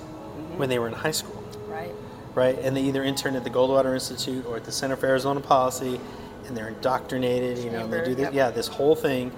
when 0.57 0.67
they 0.67 0.77
were 0.79 0.87
in 0.87 0.93
high 0.93 1.11
school, 1.11 1.41
Right. 1.69 1.93
right? 2.35 2.59
And 2.59 2.75
they 2.75 2.81
either 2.81 3.03
intern 3.05 3.37
at 3.37 3.45
the 3.45 3.49
Goldwater 3.49 3.93
Institute 3.93 4.45
or 4.45 4.57
at 4.57 4.65
the 4.65 4.71
Center 4.71 4.97
for 4.97 5.07
Arizona 5.07 5.39
Policy, 5.39 5.97
and 6.45 6.57
they're 6.57 6.67
indoctrinated. 6.67 7.59
You 7.59 7.71
know, 7.71 7.85
and 7.85 7.93
they 7.93 8.03
do 8.03 8.15
the, 8.15 8.23
yep. 8.23 8.33
yeah 8.33 8.51
this 8.51 8.67
whole 8.67 8.95
thing, 8.95 9.31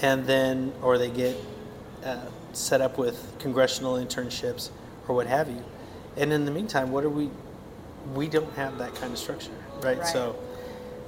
and 0.00 0.24
then 0.26 0.72
or 0.82 0.96
they 0.96 1.10
get 1.10 1.36
uh, 2.06 2.24
set 2.54 2.80
up 2.80 2.96
with 2.96 3.34
congressional 3.38 3.96
internships 3.96 4.70
or 5.06 5.14
what 5.14 5.26
have 5.26 5.50
you. 5.50 5.62
And 6.16 6.32
in 6.32 6.46
the 6.46 6.50
meantime, 6.50 6.90
what 6.90 7.04
are 7.04 7.10
we? 7.10 7.28
We 8.14 8.28
don't 8.28 8.52
have 8.54 8.78
that 8.78 8.94
kind 8.94 9.12
of 9.12 9.18
structure, 9.18 9.50
right? 9.82 9.98
Right. 9.98 10.06
So 10.06 10.36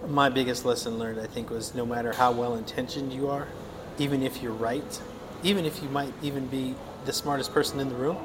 my 0.08 0.28
biggest 0.28 0.66
lesson 0.66 0.98
learned, 0.98 1.20
I 1.20 1.26
think, 1.26 1.48
was 1.48 1.74
no 1.74 1.86
matter 1.86 2.12
how 2.12 2.32
well 2.32 2.54
intentioned 2.54 3.14
you 3.14 3.30
are, 3.30 3.48
even 3.96 4.22
if 4.22 4.42
you're 4.42 4.52
right, 4.52 5.00
even 5.42 5.64
if 5.64 5.82
you 5.82 5.88
might 5.88 6.12
even 6.22 6.46
be 6.46 6.74
the 7.04 7.12
smartest 7.12 7.52
person 7.52 7.80
in 7.80 7.88
the 7.88 7.94
room, 7.94 8.16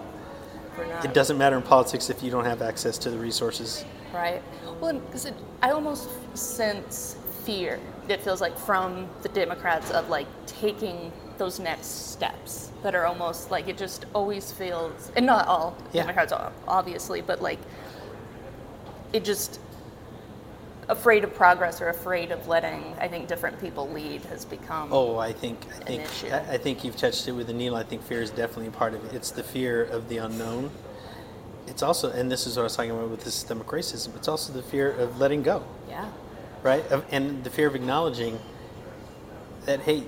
it 1.04 1.14
doesn't 1.14 1.38
matter 1.38 1.56
in 1.56 1.62
politics 1.62 2.10
if 2.10 2.24
you 2.24 2.32
don't 2.32 2.46
have 2.46 2.62
access 2.62 2.98
to 3.00 3.10
the 3.12 3.18
resources. 3.18 3.86
Right. 4.14 4.42
Well, 4.80 4.94
because 5.00 5.32
I 5.62 5.72
almost 5.72 6.10
sense 6.36 7.18
fear. 7.44 7.80
It 8.10 8.22
feels 8.22 8.42
like 8.42 8.58
from 8.58 9.08
the 9.22 9.30
Democrats 9.30 9.92
of 9.92 10.10
like 10.10 10.28
taking 10.46 11.12
those 11.38 11.60
next 11.60 12.12
steps 12.12 12.72
that 12.84 12.96
are 12.96 13.06
almost 13.06 13.52
like 13.52 13.68
it 13.68 13.78
just 13.78 14.06
always 14.14 14.52
feels, 14.52 15.12
and 15.16 15.26
not 15.26 15.48
all 15.48 15.76
Yeah. 15.94 16.02
Democrats 16.04 16.34
obviously, 16.68 17.22
but 17.22 17.42
like 17.42 17.60
it 19.14 19.24
just 19.24 19.60
afraid 20.90 21.24
of 21.24 21.34
progress 21.34 21.82
or 21.82 21.90
afraid 21.90 22.32
of 22.32 22.48
letting 22.48 22.96
I 23.00 23.08
think 23.08 23.28
different 23.28 23.60
people 23.62 23.90
lead 23.90 24.22
has 24.26 24.46
become. 24.46 24.90
Oh, 24.92 25.18
I 25.18 25.32
think 25.34 25.66
I 25.82 25.84
think. 25.84 26.10
I, 26.32 26.54
I 26.54 26.58
think 26.58 26.84
you've 26.84 26.98
touched 26.98 27.28
it 27.28 27.32
with 27.32 27.50
Anil. 27.50 27.76
I 27.76 27.84
think 27.84 28.04
fear 28.04 28.22
is 28.22 28.32
definitely 28.32 28.68
a 28.68 28.72
part 28.72 28.94
of 28.94 29.04
it. 29.06 29.14
It's 29.14 29.32
the 29.32 29.44
fear 29.44 29.84
of 29.84 30.10
the 30.10 30.18
unknown. 30.18 30.72
It's 31.68 31.82
also, 31.82 32.12
and 32.12 32.30
this 32.32 32.46
is 32.46 32.58
what 32.58 32.64
I 32.64 32.66
was 32.66 32.76
talking 32.76 32.92
about 32.92 33.10
with 33.10 33.24
the 33.24 33.32
systemic 33.32 33.68
racism. 33.68 34.16
It's 34.18 34.28
also 34.28 34.52
the 34.52 34.62
fear 34.62 34.92
of 34.92 35.20
letting 35.20 35.44
go. 35.44 35.64
Yeah. 35.90 36.10
right? 36.64 36.84
And 37.12 37.44
the 37.44 37.50
fear 37.50 37.68
of 37.68 37.76
acknowledging 37.76 38.40
that 39.66 39.82
hey, 39.82 40.04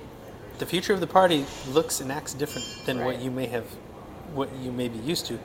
the 0.58 0.66
future 0.66 0.92
of 0.92 1.00
the 1.00 1.06
party 1.06 1.44
looks 1.68 2.00
and 2.00 2.10
acts 2.10 2.34
different 2.34 2.66
than 2.86 3.04
what 3.04 3.20
you 3.20 3.30
may 3.30 3.46
have, 3.46 3.64
what 4.34 4.54
you 4.56 4.72
may 4.72 4.88
be 4.88 4.98
used 4.98 5.26
to. 5.26 5.38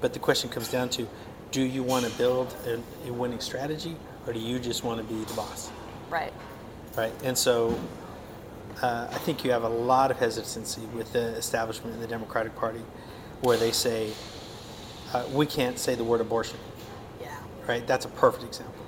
But 0.00 0.12
the 0.12 0.18
question 0.18 0.50
comes 0.50 0.70
down 0.70 0.88
to, 0.90 1.06
do 1.50 1.62
you 1.62 1.82
want 1.82 2.04
to 2.04 2.10
build 2.12 2.54
a, 2.66 3.08
a 3.08 3.12
winning 3.12 3.40
strategy, 3.40 3.96
or 4.26 4.32
do 4.32 4.38
you 4.40 4.58
just 4.58 4.84
want 4.84 4.98
to 5.06 5.14
be 5.14 5.22
the 5.24 5.34
boss, 5.34 5.70
Right. 6.10 6.32
right? 6.96 7.12
And 7.22 7.36
so, 7.36 7.78
uh, 8.82 9.08
I 9.10 9.18
think 9.18 9.44
you 9.44 9.50
have 9.52 9.62
a 9.64 9.68
lot 9.68 10.10
of 10.10 10.18
hesitancy 10.18 10.82
with 10.94 11.12
the 11.12 11.28
establishment 11.36 11.94
in 11.94 12.00
the 12.00 12.06
Democratic 12.06 12.54
Party, 12.56 12.82
where 13.42 13.56
they 13.56 13.72
say, 13.72 14.10
uh, 15.12 15.24
we 15.32 15.46
can't 15.46 15.78
say 15.78 15.94
the 15.94 16.04
word 16.04 16.20
abortion 16.20 16.58
Yeah. 17.20 17.28
right? 17.66 17.86
That's 17.86 18.04
a 18.04 18.08
perfect 18.08 18.44
example, 18.44 18.84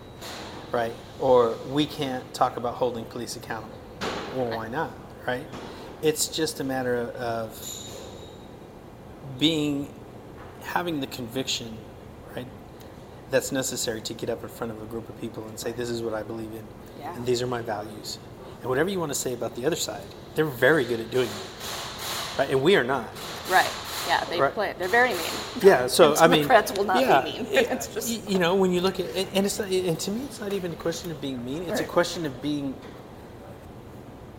right? 0.72 0.92
Or 1.20 1.54
we 1.70 1.86
can't 1.86 2.32
talk 2.34 2.56
about 2.56 2.74
holding 2.74 3.04
police 3.04 3.36
accountable. 3.36 3.76
Well, 4.34 4.56
why 4.56 4.68
not, 4.68 4.90
right? 5.26 5.46
It's 6.02 6.28
just 6.28 6.60
a 6.60 6.64
matter 6.64 6.96
of 7.16 7.50
being, 9.38 9.88
having 10.62 11.00
the 11.00 11.06
conviction, 11.06 11.68
right, 11.68 11.78
that's 13.30 13.52
necessary 13.52 14.00
to 14.02 14.14
get 14.14 14.30
up 14.30 14.42
in 14.42 14.48
front 14.48 14.72
of 14.72 14.80
a 14.82 14.86
group 14.86 15.08
of 15.08 15.20
people 15.20 15.44
and 15.48 15.58
say, 15.58 15.72
this 15.72 15.90
is 15.90 16.02
what 16.02 16.14
I 16.14 16.22
believe 16.22 16.52
in, 16.52 16.64
Yeah. 17.00 17.14
and 17.16 17.26
these 17.26 17.42
are 17.42 17.46
my 17.46 17.60
values. 17.62 18.18
And 18.60 18.68
whatever 18.68 18.88
you 18.88 18.98
want 19.00 19.10
to 19.10 19.18
say 19.18 19.32
about 19.34 19.54
the 19.56 19.66
other 19.66 19.76
side, 19.76 20.02
they're 20.34 20.44
very 20.44 20.84
good 20.84 21.00
at 21.00 21.10
doing 21.10 21.28
it, 21.28 22.38
right? 22.38 22.50
And 22.50 22.62
we 22.62 22.76
are 22.76 22.84
not. 22.84 23.08
Right. 23.50 23.68
Yeah. 24.08 24.24
They 24.24 24.40
Right. 24.40 24.54
play. 24.54 24.74
They're 24.78 24.86
very 24.88 25.10
mean. 25.10 25.20
Yeah, 25.62 25.88
so 25.88 26.14
I 26.20 26.28
mean, 26.28 26.42
Democrats 26.42 26.72
will 26.76 26.84
not 26.84 27.00
yeah, 27.00 27.22
be 27.22 27.32
mean. 27.32 27.46
it- 27.46 27.70
It's 27.72 27.88
just 27.88 28.28
you 28.28 28.38
know 28.38 28.54
when 28.54 28.72
you 28.72 28.80
look 28.80 29.00
at 29.00 29.06
and 29.16 29.44
it's 29.44 29.58
not, 29.58 29.68
and 29.68 29.98
to 29.98 30.10
me 30.12 30.24
it's 30.24 30.40
not 30.40 30.52
even 30.52 30.72
a 30.72 30.76
question 30.76 31.10
of 31.10 31.20
being 31.20 31.44
mean. 31.44 31.62
It's 31.64 31.80
a 31.80 31.84
question 31.84 32.24
of 32.26 32.40
being 32.40 32.74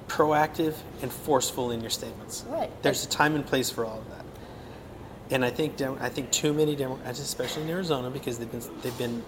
proactive 0.07 0.73
and 1.01 1.11
forceful 1.11 1.71
in 1.71 1.81
your 1.81 1.89
statements. 1.89 2.45
Right. 2.47 2.71
There's 2.81 3.03
a 3.05 3.09
time 3.09 3.35
and 3.35 3.45
place 3.45 3.69
for 3.69 3.83
all 3.85 3.99
of 3.99 4.09
that, 4.09 4.23
and 5.29 5.43
I 5.43 5.49
think 5.49 5.81
I 5.81 6.09
think 6.09 6.31
too 6.31 6.53
many 6.53 6.75
Democrats, 6.75 7.19
especially 7.19 7.63
in 7.63 7.69
Arizona, 7.69 8.09
because 8.09 8.37
they've 8.37 8.51
been 8.51 8.63
they've 8.81 8.97
been 8.97 9.23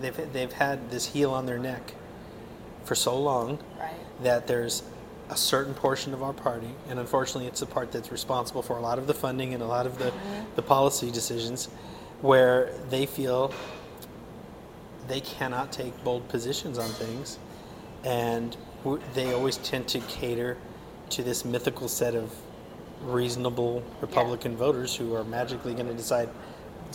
they've 0.00 0.32
they've 0.32 0.52
had 0.52 0.90
this 0.90 1.06
heel 1.06 1.32
on 1.32 1.46
their 1.46 1.58
neck 1.58 1.94
for 2.84 2.94
so 2.94 3.18
long 3.18 3.58
right. 3.78 3.94
that 4.22 4.46
there's 4.46 4.82
a 5.30 5.36
certain 5.36 5.74
portion 5.74 6.14
of 6.14 6.22
our 6.22 6.32
party, 6.32 6.70
and 6.88 6.98
unfortunately, 6.98 7.46
it's 7.46 7.60
the 7.60 7.66
part 7.66 7.92
that's 7.92 8.10
responsible 8.10 8.62
for 8.62 8.78
a 8.78 8.80
lot 8.80 8.98
of 8.98 9.06
the 9.06 9.14
funding 9.14 9.52
and 9.54 9.62
a 9.62 9.66
lot 9.66 9.86
of 9.86 9.98
the, 9.98 10.06
mm-hmm. 10.10 10.54
the 10.56 10.62
policy 10.62 11.10
decisions, 11.10 11.66
where 12.22 12.72
they 12.88 13.04
feel 13.04 13.52
they 15.06 15.20
cannot 15.20 15.72
take 15.72 15.92
bold 16.02 16.26
positions 16.28 16.78
on 16.78 16.88
things, 16.90 17.38
and 18.04 18.56
they 19.14 19.34
always 19.34 19.58
tend 19.58 19.86
to 19.88 20.00
cater 20.00 20.56
to 21.10 21.22
this 21.22 21.44
mythical 21.44 21.88
set 21.88 22.14
of 22.14 22.34
reasonable 23.02 23.82
Republican 24.00 24.56
voters 24.56 24.94
who 24.94 25.14
are 25.14 25.24
magically 25.24 25.74
going 25.74 25.86
to 25.88 25.94
decide. 25.94 26.28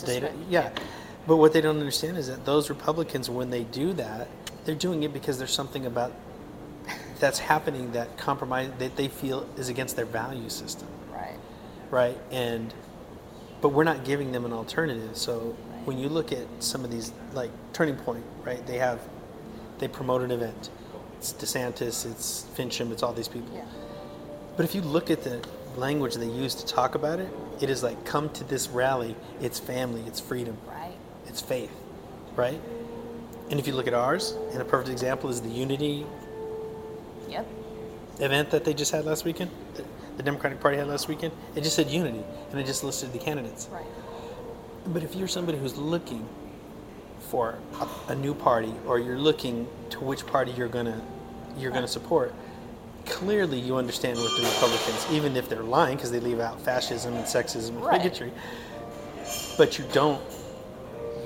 They 0.04 0.20
don't- 0.20 0.34
yeah, 0.50 0.70
but 1.26 1.36
what 1.36 1.52
they 1.52 1.60
don't 1.60 1.78
understand 1.78 2.16
is 2.18 2.26
that 2.28 2.44
those 2.44 2.68
Republicans, 2.68 3.30
when 3.30 3.50
they 3.50 3.64
do 3.64 3.92
that, 3.94 4.28
they're 4.64 4.74
doing 4.74 5.02
it 5.02 5.12
because 5.12 5.38
there's 5.38 5.52
something 5.52 5.86
about 5.86 6.12
that's 7.20 7.38
happening 7.38 7.92
that 7.92 8.16
compromise 8.18 8.70
that 8.78 8.96
they 8.96 9.08
feel 9.08 9.46
is 9.56 9.68
against 9.68 9.96
their 9.96 10.04
value 10.06 10.48
system, 10.48 10.88
Right. 11.12 11.36
right? 11.90 12.18
And 12.30 12.72
but 13.60 13.70
we're 13.70 13.84
not 13.84 14.04
giving 14.04 14.32
them 14.32 14.44
an 14.44 14.52
alternative. 14.52 15.16
So 15.16 15.56
when 15.86 15.98
you 15.98 16.08
look 16.10 16.32
at 16.32 16.46
some 16.58 16.84
of 16.84 16.90
these 16.90 17.12
like 17.32 17.50
Turning 17.72 17.96
Point, 17.96 18.24
right? 18.44 18.64
They 18.66 18.78
have 18.78 19.00
they 19.78 19.88
promote 19.88 20.22
an 20.22 20.30
event. 20.30 20.70
It's 21.18 21.32
DeSantis, 21.32 22.04
it's 22.10 22.46
Finchem, 22.56 22.90
it's 22.92 23.02
all 23.02 23.12
these 23.14 23.28
people. 23.28 23.54
Yeah. 23.54 23.64
But 24.56 24.64
if 24.64 24.74
you 24.74 24.82
look 24.82 25.10
at 25.10 25.22
the 25.24 25.42
language 25.76 26.14
they 26.14 26.26
use 26.26 26.54
to 26.56 26.66
talk 26.66 26.94
about 26.94 27.18
it, 27.20 27.28
it 27.60 27.70
is 27.70 27.82
like 27.82 28.04
come 28.04 28.28
to 28.30 28.44
this 28.44 28.68
rally, 28.68 29.16
it's 29.40 29.58
family, 29.58 30.02
it's 30.06 30.20
freedom, 30.20 30.56
Right. 30.66 30.92
it's 31.26 31.40
faith, 31.40 31.70
right? 32.36 32.60
And 33.50 33.60
if 33.60 33.66
you 33.66 33.74
look 33.74 33.86
at 33.86 33.94
ours, 33.94 34.34
and 34.52 34.60
a 34.60 34.64
perfect 34.64 34.90
example 34.90 35.28
is 35.30 35.40
the 35.42 35.48
Unity 35.50 36.06
Yep. 37.28 37.46
event 38.20 38.50
that 38.50 38.64
they 38.64 38.74
just 38.74 38.92
had 38.92 39.04
last 39.04 39.24
weekend, 39.24 39.50
the- 39.74 40.22
Democratic 40.22 40.60
Party 40.60 40.76
had 40.76 40.86
last 40.86 41.08
weekend, 41.08 41.32
it 41.56 41.62
just 41.62 41.74
said 41.74 41.88
unity 41.90 42.22
and 42.52 42.60
it 42.60 42.64
just 42.66 42.84
listed 42.84 43.12
the 43.12 43.18
candidates. 43.18 43.68
Right. 43.72 43.84
But 44.86 45.02
if 45.02 45.16
you're 45.16 45.26
somebody 45.28 45.58
who's 45.58 45.76
looking 45.76 46.26
for 47.18 47.56
a, 48.08 48.12
a 48.12 48.14
new 48.14 48.32
party 48.32 48.72
or 48.86 48.98
you're 49.00 49.18
looking 49.18 49.66
to 49.90 49.98
which 50.00 50.24
party 50.26 50.52
you're 50.52 50.68
gonna 50.68 51.00
you're 51.58 51.72
gonna 51.72 51.88
support, 51.88 52.32
clearly 53.06 53.58
you 53.58 53.76
understand 53.76 54.18
what 54.18 54.30
the 54.36 54.42
Republicans, 54.48 55.06
even 55.12 55.36
if 55.36 55.48
they're 55.48 55.62
lying 55.62 55.96
because 55.96 56.10
they 56.10 56.20
leave 56.20 56.40
out 56.40 56.60
fascism 56.60 57.14
and 57.14 57.24
sexism 57.24 57.70
and 57.70 57.84
Right. 57.84 58.02
bigotry, 58.02 58.32
but 59.56 59.78
you 59.78 59.84
don't 59.92 60.20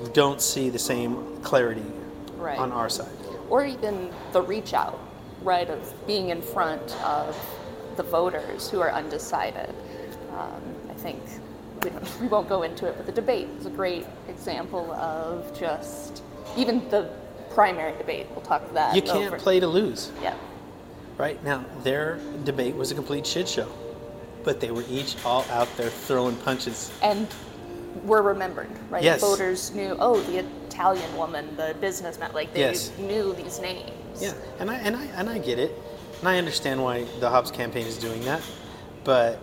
you 0.01 0.09
don't 0.13 0.39
see 0.41 0.69
the 0.69 0.79
same 0.79 1.41
clarity 1.43 1.83
Right. 2.37 2.57
on 2.57 2.71
our 2.71 2.87
side. 2.89 3.07
or 3.49 3.65
even 3.65 4.09
the 4.31 4.41
reach 4.41 4.73
out, 4.73 4.97
right, 5.43 5.69
of 5.69 5.93
being 6.07 6.29
in 6.29 6.41
front 6.41 6.95
of 7.03 7.35
the 7.97 8.03
voters 8.03 8.69
who 8.69 8.79
are 8.79 8.91
undecided. 8.91 9.73
Um, 10.37 10.61
I 10.89 10.93
think 10.93 11.19
we, 11.83 11.89
don't, 11.89 12.19
we 12.21 12.27
won't 12.27 12.47
go 12.47 12.61
into 12.63 12.85
it, 12.85 12.95
but 12.95 13.05
the 13.07 13.11
debate 13.11 13.47
is 13.59 13.65
a 13.65 13.69
great 13.71 14.05
example 14.29 14.89
of 14.93 15.51
just 15.59 16.21
even 16.55 16.87
the 16.89 17.09
primary 17.49 17.97
debate. 17.97 18.27
We'll 18.31 18.41
talk 18.41 18.65
to 18.67 18.73
that. 18.75 18.95
You 18.95 19.01
can't 19.01 19.25
over. 19.33 19.37
play 19.37 19.59
to 19.59 19.67
lose. 19.67 20.11
Yeah, 20.21 20.35
Right 21.19 21.43
now, 21.43 21.65
their 21.83 22.17
debate 22.45 22.75
was 22.75 22.91
a 22.91 22.95
complete 22.95 23.27
shit 23.27 23.49
show, 23.49 23.67
but 24.45 24.61
they 24.61 24.71
were 24.71 24.85
each 24.89 25.17
all 25.25 25.43
out 25.51 25.67
there 25.75 25.89
throwing 25.89 26.37
punches. 26.37 26.91
and 27.03 27.27
were 28.05 28.21
remembered, 28.21 28.69
right? 28.89 29.03
Yes. 29.03 29.19
Voters 29.19 29.73
knew, 29.73 29.97
oh, 29.99 30.21
the 30.21 30.45
Italian 30.67 31.13
woman, 31.17 31.53
the 31.57 31.75
businessman, 31.81 32.31
like 32.33 32.53
they 32.53 32.61
Yes. 32.61 32.91
knew 32.97 33.33
these 33.33 33.59
names. 33.59 33.91
Yeah, 34.21 34.33
and 34.59 34.71
I 34.71 34.75
and 34.75 34.95
I 34.95 35.03
and 35.17 35.29
I 35.29 35.39
get 35.39 35.59
it. 35.59 35.71
And 36.19 36.29
I 36.29 36.37
understand 36.37 36.81
why 36.81 37.03
the 37.19 37.29
Hobbs 37.29 37.51
campaign 37.51 37.85
is 37.85 37.97
doing 37.97 38.23
that, 38.23 38.41
but 39.03 39.39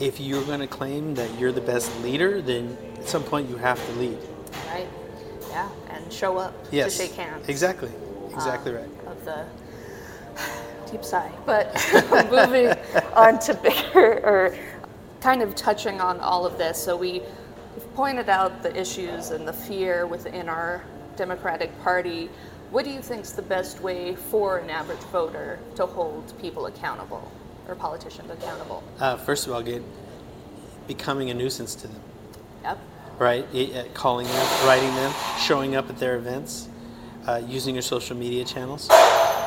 if 0.00 0.18
you're 0.18 0.44
going 0.44 0.60
to 0.60 0.66
claim 0.66 1.14
that 1.16 1.28
you're 1.38 1.52
the 1.52 1.60
best 1.60 1.90
leader, 2.02 2.40
then 2.40 2.76
at 2.98 3.06
some 3.06 3.22
point 3.22 3.50
you 3.50 3.56
have 3.58 3.84
to 3.86 3.92
lead. 3.98 4.18
Right. 4.72 4.88
Yeah, 5.50 5.68
and 5.90 6.10
show 6.10 6.38
up 6.38 6.54
Yes. 6.70 6.96
to 6.96 7.02
shake 7.02 7.14
hands. 7.16 7.48
Exactly. 7.48 7.90
Exactly 8.32 8.72
uh, 8.72 8.78
right. 8.78 8.88
Of 9.06 9.24
the 9.26 9.44
deep 10.90 11.04
sigh. 11.04 11.30
But 11.46 11.74
moving 12.30 12.68
on 13.14 13.38
to 13.40 13.54
bigger, 13.54 14.20
or 14.24 14.56
kind 15.20 15.42
of 15.42 15.54
touching 15.54 16.00
on 16.00 16.20
all 16.20 16.46
of 16.46 16.58
this. 16.58 16.82
So 16.82 16.96
we 16.96 17.22
pointed 17.94 18.28
out 18.28 18.62
the 18.62 18.74
issues 18.78 19.30
and 19.30 19.46
the 19.46 19.52
fear 19.52 20.06
within 20.06 20.48
our 20.48 20.84
Democratic 21.16 21.70
Party. 21.82 22.28
What 22.70 22.84
do 22.84 22.90
you 22.90 23.00
think 23.00 23.22
is 23.22 23.32
the 23.32 23.42
best 23.42 23.80
way 23.80 24.16
for 24.16 24.58
an 24.58 24.68
average 24.70 24.98
voter 25.12 25.58
to 25.76 25.86
hold 25.86 26.36
people 26.40 26.66
accountable 26.66 27.30
or 27.68 27.74
politicians 27.74 28.30
accountable? 28.30 28.82
Uh, 28.98 29.16
first 29.16 29.46
of 29.46 29.52
all, 29.52 29.62
get 29.62 29.82
becoming 30.86 31.30
a 31.30 31.34
nuisance 31.34 31.74
to 31.76 31.88
them. 31.88 32.00
Yep. 32.62 32.78
right? 33.18 33.46
I- 33.54 33.72
uh, 33.74 33.84
calling 33.94 34.26
them, 34.26 34.66
writing 34.66 34.94
them, 34.96 35.12
showing 35.38 35.76
up 35.76 35.88
at 35.88 35.98
their 35.98 36.16
events, 36.16 36.68
uh, 37.26 37.42
using 37.46 37.74
your 37.74 37.82
social 37.82 38.16
media 38.16 38.44
channels. 38.44 38.90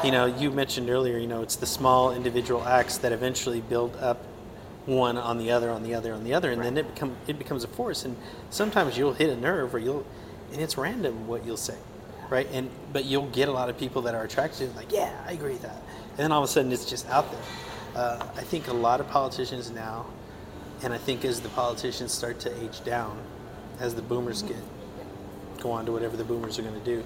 You 0.03 0.11
know, 0.11 0.25
you 0.25 0.51
mentioned 0.51 0.89
earlier, 0.89 1.17
you 1.17 1.27
know, 1.27 1.41
it's 1.41 1.55
the 1.55 1.65
small 1.65 2.13
individual 2.13 2.63
acts 2.63 2.97
that 2.99 3.11
eventually 3.11 3.61
build 3.61 3.95
up 3.97 4.23
one 4.85 5.17
on 5.17 5.37
the 5.37 5.51
other, 5.51 5.69
on 5.69 5.83
the 5.83 5.93
other, 5.93 6.13
on 6.13 6.23
the 6.23 6.33
other, 6.33 6.51
and 6.51 6.61
then 6.61 6.77
it 6.77 6.93
become 6.93 7.15
it 7.27 7.37
becomes 7.37 7.63
a 7.63 7.67
force. 7.67 8.05
And 8.05 8.15
sometimes 8.49 8.97
you'll 8.97 9.13
hit 9.13 9.29
a 9.29 9.35
nerve, 9.35 9.75
or 9.75 9.79
you'll, 9.79 10.05
and 10.53 10.61
it's 10.61 10.77
random 10.77 11.27
what 11.27 11.45
you'll 11.45 11.57
say, 11.57 11.77
right? 12.29 12.47
And 12.51 12.69
but 12.93 13.05
you'll 13.05 13.29
get 13.29 13.49
a 13.49 13.51
lot 13.51 13.69
of 13.69 13.77
people 13.77 14.03
that 14.03 14.15
are 14.15 14.23
attracted 14.23 14.59
to 14.59 14.65
it, 14.65 14.75
like, 14.75 14.91
yeah, 14.91 15.11
I 15.27 15.33
agree 15.33 15.53
with 15.53 15.63
that, 15.63 15.81
and 16.11 16.17
then 16.17 16.31
all 16.31 16.43
of 16.43 16.49
a 16.49 16.51
sudden 16.51 16.71
it's 16.71 16.85
just 16.85 17.07
out 17.09 17.29
there. 17.31 17.41
Uh, 17.95 18.25
I 18.35 18.43
think 18.43 18.67
a 18.67 18.73
lot 18.73 18.99
of 19.01 19.07
politicians 19.09 19.71
now, 19.71 20.05
and 20.83 20.93
I 20.93 20.97
think 20.97 21.25
as 21.25 21.41
the 21.41 21.49
politicians 21.49 22.13
start 22.13 22.39
to 22.41 22.63
age 22.63 22.83
down, 22.83 23.17
as 23.79 23.93
the 23.95 24.01
boomers 24.01 24.41
get 24.41 24.57
go 25.59 25.71
on 25.71 25.85
to 25.85 25.91
whatever 25.91 26.15
the 26.15 26.23
boomers 26.23 26.59
are 26.59 26.61
going 26.61 26.79
to 26.79 26.85
do, 26.85 27.03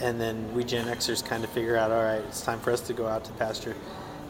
and 0.00 0.20
then 0.20 0.52
we 0.54 0.64
Gen 0.64 0.86
Xers 0.86 1.24
kind 1.24 1.44
of 1.44 1.50
figure 1.50 1.76
out, 1.76 1.90
all 1.90 2.02
right, 2.02 2.22
it's 2.28 2.42
time 2.42 2.60
for 2.60 2.70
us 2.72 2.80
to 2.82 2.92
go 2.92 3.06
out 3.06 3.24
to 3.24 3.32
pasture. 3.32 3.74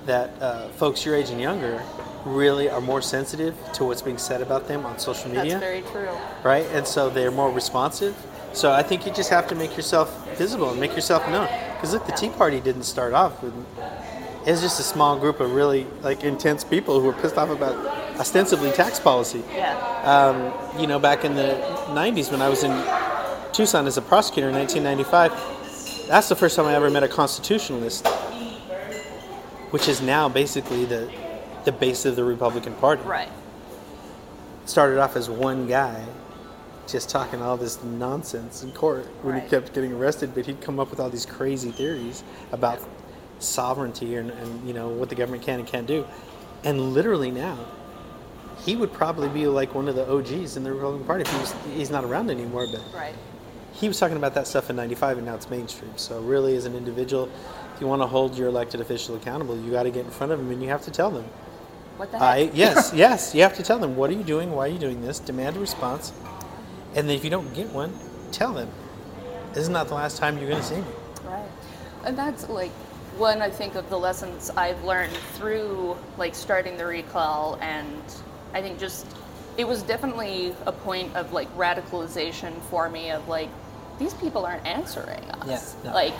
That 0.06 0.30
uh, 0.40 0.68
folks 0.70 1.04
your 1.04 1.14
age 1.14 1.28
and 1.30 1.40
younger 1.40 1.82
really 2.24 2.70
are 2.70 2.80
more 2.80 3.02
sensitive 3.02 3.54
to 3.74 3.84
what's 3.84 4.00
being 4.00 4.16
said 4.16 4.40
about 4.40 4.66
them 4.66 4.86
on 4.86 4.98
social 4.98 5.28
media. 5.30 5.58
That's 5.58 5.60
very 5.60 5.82
true. 5.82 6.08
right? 6.42 6.64
And 6.72 6.86
so 6.86 7.10
they're 7.10 7.30
more 7.30 7.52
responsive. 7.52 8.16
So 8.54 8.72
I 8.72 8.82
think 8.82 9.06
you 9.06 9.12
just 9.12 9.28
have 9.28 9.46
to 9.48 9.54
make 9.54 9.76
yourself 9.76 10.08
visible 10.38 10.70
and 10.70 10.80
make 10.80 10.94
yourself 10.94 11.28
known. 11.28 11.48
Because 11.74 11.92
look, 11.92 12.06
the 12.06 12.12
Tea 12.12 12.30
Party 12.30 12.60
didn't 12.60 12.84
start 12.84 13.12
off 13.12 13.42
with 13.42 13.52
it 14.46 14.52
was 14.52 14.62
just 14.62 14.80
a 14.80 14.82
small 14.82 15.18
group 15.18 15.40
of 15.40 15.52
really 15.52 15.86
like 16.00 16.24
intense 16.24 16.64
people 16.64 16.98
who 17.00 17.06
were 17.06 17.12
pissed 17.12 17.36
off 17.36 17.50
about 17.50 17.74
ostensibly 18.18 18.70
tax 18.72 18.98
policy. 18.98 19.42
Yeah. 19.54 19.74
Um, 20.04 20.80
you 20.80 20.86
know, 20.86 20.98
back 20.98 21.24
in 21.24 21.34
the 21.34 21.52
90s 21.88 22.30
when 22.30 22.40
I 22.40 22.48
was 22.48 22.64
in 22.64 22.72
Tucson 23.52 23.86
as 23.86 23.98
a 23.98 24.02
prosecutor 24.02 24.48
in 24.48 24.54
1995, 24.54 25.57
that's 26.08 26.28
the 26.28 26.36
first 26.36 26.56
time 26.56 26.66
I 26.66 26.74
ever 26.74 26.90
met 26.90 27.02
a 27.02 27.08
constitutionalist, 27.08 28.06
which 29.70 29.88
is 29.88 30.00
now 30.00 30.28
basically 30.28 30.84
the, 30.84 31.10
the 31.64 31.72
base 31.72 32.04
of 32.04 32.16
the 32.16 32.24
Republican 32.24 32.74
Party. 32.74 33.02
Right. 33.02 33.28
Started 34.66 34.98
off 34.98 35.16
as 35.16 35.28
one 35.30 35.66
guy 35.66 36.04
just 36.86 37.10
talking 37.10 37.42
all 37.42 37.56
this 37.58 37.82
nonsense 37.84 38.62
in 38.62 38.72
court 38.72 39.04
when 39.22 39.34
Right. 39.34 39.42
he 39.42 39.48
kept 39.50 39.74
getting 39.74 39.92
arrested, 39.92 40.34
but 40.34 40.46
he'd 40.46 40.60
come 40.62 40.80
up 40.80 40.88
with 40.90 41.00
all 41.00 41.10
these 41.10 41.26
crazy 41.26 41.70
theories 41.70 42.24
about 42.52 42.80
sovereignty 43.40 44.16
and, 44.16 44.30
and 44.30 44.66
you 44.66 44.72
know 44.72 44.88
what 44.88 45.08
the 45.10 45.14
government 45.14 45.42
can 45.42 45.58
and 45.60 45.68
can't 45.68 45.86
do. 45.86 46.06
And 46.64 46.94
literally 46.94 47.30
now, 47.30 47.58
he 48.64 48.74
would 48.74 48.92
probably 48.92 49.28
be 49.28 49.46
like 49.46 49.74
one 49.74 49.86
of 49.88 49.94
the 49.94 50.10
OGs 50.10 50.56
in 50.56 50.64
the 50.64 50.72
Republican 50.72 51.06
Party 51.06 51.22
if 51.22 51.30
he 51.30 51.38
was, 51.38 51.54
he's 51.74 51.90
not 51.90 52.04
around 52.04 52.30
anymore. 52.30 52.66
But 52.72 52.80
Right. 52.94 53.14
He 53.78 53.88
was 53.88 53.98
talking 53.98 54.16
about 54.16 54.34
that 54.34 54.46
stuff 54.46 54.70
in 54.70 54.76
'95, 54.76 55.18
and 55.18 55.26
now 55.26 55.34
it's 55.34 55.48
mainstream. 55.48 55.96
So 55.96 56.20
really, 56.20 56.56
as 56.56 56.64
an 56.64 56.74
individual, 56.74 57.30
if 57.74 57.80
you 57.80 57.86
want 57.86 58.02
to 58.02 58.06
hold 58.06 58.36
your 58.36 58.48
elected 58.48 58.80
official 58.80 59.16
accountable, 59.16 59.56
you 59.58 59.70
got 59.70 59.84
to 59.84 59.90
get 59.90 60.04
in 60.04 60.10
front 60.10 60.32
of 60.32 60.38
them 60.38 60.50
and 60.50 60.62
you 60.62 60.68
have 60.68 60.82
to 60.82 60.90
tell 60.90 61.10
them. 61.10 61.24
What 61.96 62.10
the 62.10 62.18
heck? 62.18 62.26
I 62.26 62.50
yes, 62.54 62.92
yes, 62.94 63.34
you 63.34 63.42
have 63.42 63.54
to 63.56 63.62
tell 63.62 63.78
them 63.78 63.96
what 63.96 64.10
are 64.10 64.14
you 64.14 64.24
doing, 64.24 64.50
why 64.50 64.66
are 64.66 64.72
you 64.72 64.78
doing 64.78 65.00
this, 65.00 65.18
demand 65.18 65.56
a 65.56 65.60
response, 65.60 66.12
and 66.94 67.08
then 67.08 67.16
if 67.16 67.24
you 67.24 67.30
don't 67.30 67.52
get 67.54 67.68
one, 67.68 67.92
tell 68.32 68.52
them. 68.52 68.68
This 69.52 69.62
is 69.62 69.68
not 69.68 69.88
the 69.88 69.94
last 69.94 70.18
time 70.18 70.38
you're 70.38 70.48
going 70.48 70.60
to 70.60 70.66
see 70.68 70.76
me. 70.76 70.84
Right. 71.24 71.48
And 72.04 72.16
that's 72.16 72.48
like 72.48 72.70
one 73.16 73.42
I 73.42 73.50
think 73.50 73.74
of 73.74 73.88
the 73.90 73.98
lessons 73.98 74.50
I've 74.50 74.82
learned 74.84 75.16
through 75.34 75.96
like 76.16 76.34
starting 76.34 76.76
the 76.76 76.86
recall 76.86 77.58
and 77.60 78.02
I 78.54 78.62
think 78.62 78.78
just 78.78 79.06
it 79.56 79.66
was 79.66 79.82
definitely 79.82 80.54
a 80.66 80.72
point 80.72 81.14
of 81.16 81.32
like 81.32 81.52
radicalization 81.56 82.60
for 82.70 82.88
me 82.88 83.10
of 83.10 83.26
like 83.26 83.48
these 83.98 84.14
people 84.14 84.44
aren't 84.46 84.66
answering 84.66 85.24
us. 85.30 85.46
Yeah, 85.82 85.90
no. 85.90 85.94
Like 85.94 86.14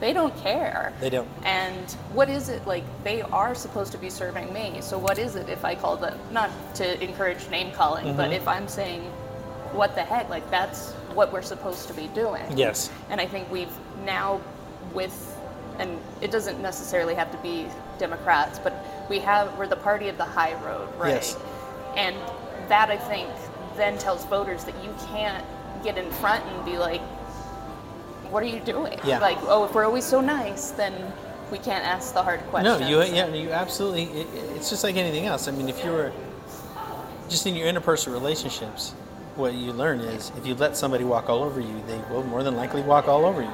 they 0.00 0.12
don't 0.12 0.36
care. 0.38 0.92
They 1.00 1.10
don't. 1.10 1.28
And 1.44 1.90
what 2.12 2.28
is 2.28 2.48
it 2.48 2.66
like 2.66 2.84
they 3.04 3.22
are 3.22 3.54
supposed 3.54 3.92
to 3.92 3.98
be 3.98 4.10
serving 4.10 4.52
me. 4.52 4.78
So 4.80 4.98
what 4.98 5.18
is 5.18 5.36
it 5.36 5.48
if 5.48 5.64
I 5.64 5.74
call 5.74 5.96
them 5.96 6.18
not 6.32 6.50
to 6.76 7.02
encourage 7.02 7.48
name 7.50 7.72
calling, 7.72 8.16
but 8.16 8.30
Mhm. 8.30 8.34
if 8.36 8.48
I'm 8.48 8.66
saying 8.68 9.02
what 9.72 9.94
the 9.94 10.02
heck, 10.02 10.28
like 10.28 10.48
that's 10.50 10.92
what 11.14 11.32
we're 11.32 11.42
supposed 11.42 11.88
to 11.88 11.94
be 11.94 12.08
doing. 12.08 12.42
Yes. 12.56 12.90
And 13.10 13.20
I 13.20 13.26
think 13.26 13.50
we've 13.50 13.72
now, 14.04 14.40
with, 14.92 15.36
and 15.78 15.98
it 16.20 16.30
doesn't 16.30 16.60
necessarily 16.60 17.14
have 17.14 17.30
to 17.30 17.38
be 17.38 17.66
Democrats, 17.98 18.58
but 18.58 18.74
we 19.08 19.18
have, 19.20 19.56
we're 19.56 19.66
the 19.66 19.76
party 19.76 20.08
of 20.08 20.16
the 20.18 20.24
high 20.24 20.54
road, 20.64 20.88
right? 20.98 21.14
Yes. 21.14 21.36
And 21.96 22.16
that 22.68 22.90
I 22.90 22.96
think 22.96 23.28
then 23.76 23.96
tells 23.98 24.24
voters 24.26 24.64
that 24.64 24.74
you 24.84 24.94
can't 25.12 25.44
get 25.84 25.96
in 25.96 26.10
front 26.12 26.44
and 26.44 26.64
be 26.64 26.76
like, 26.78 27.00
what 28.32 28.42
are 28.42 28.46
you 28.46 28.60
doing? 28.60 28.98
Yeah. 29.04 29.18
Like, 29.18 29.38
oh, 29.42 29.64
if 29.64 29.74
we're 29.74 29.84
always 29.84 30.04
so 30.04 30.20
nice, 30.20 30.70
then 30.70 31.12
we 31.50 31.58
can't 31.58 31.84
ask 31.84 32.14
the 32.14 32.22
hard 32.22 32.40
questions. 32.46 32.80
No, 32.80 32.88
you 32.88 33.14
yeah, 33.14 33.28
you 33.28 33.50
absolutely. 33.50 34.04
It, 34.04 34.26
it's 34.56 34.70
just 34.70 34.82
like 34.82 34.96
anything 34.96 35.26
else. 35.26 35.46
I 35.48 35.52
mean, 35.52 35.68
if 35.68 35.84
you 35.84 35.92
were 35.92 36.12
just 37.28 37.46
in 37.46 37.54
your 37.54 37.70
interpersonal 37.70 38.12
relationships, 38.14 38.92
what 39.36 39.54
you 39.54 39.72
learn 39.72 40.00
is 40.00 40.32
if 40.38 40.46
you 40.46 40.54
let 40.54 40.76
somebody 40.76 41.04
walk 41.04 41.28
all 41.28 41.42
over 41.42 41.60
you, 41.60 41.82
they 41.86 41.98
will 42.10 42.24
more 42.24 42.42
than 42.42 42.56
likely 42.56 42.82
walk 42.82 43.06
all 43.06 43.26
over 43.26 43.42
you. 43.42 43.52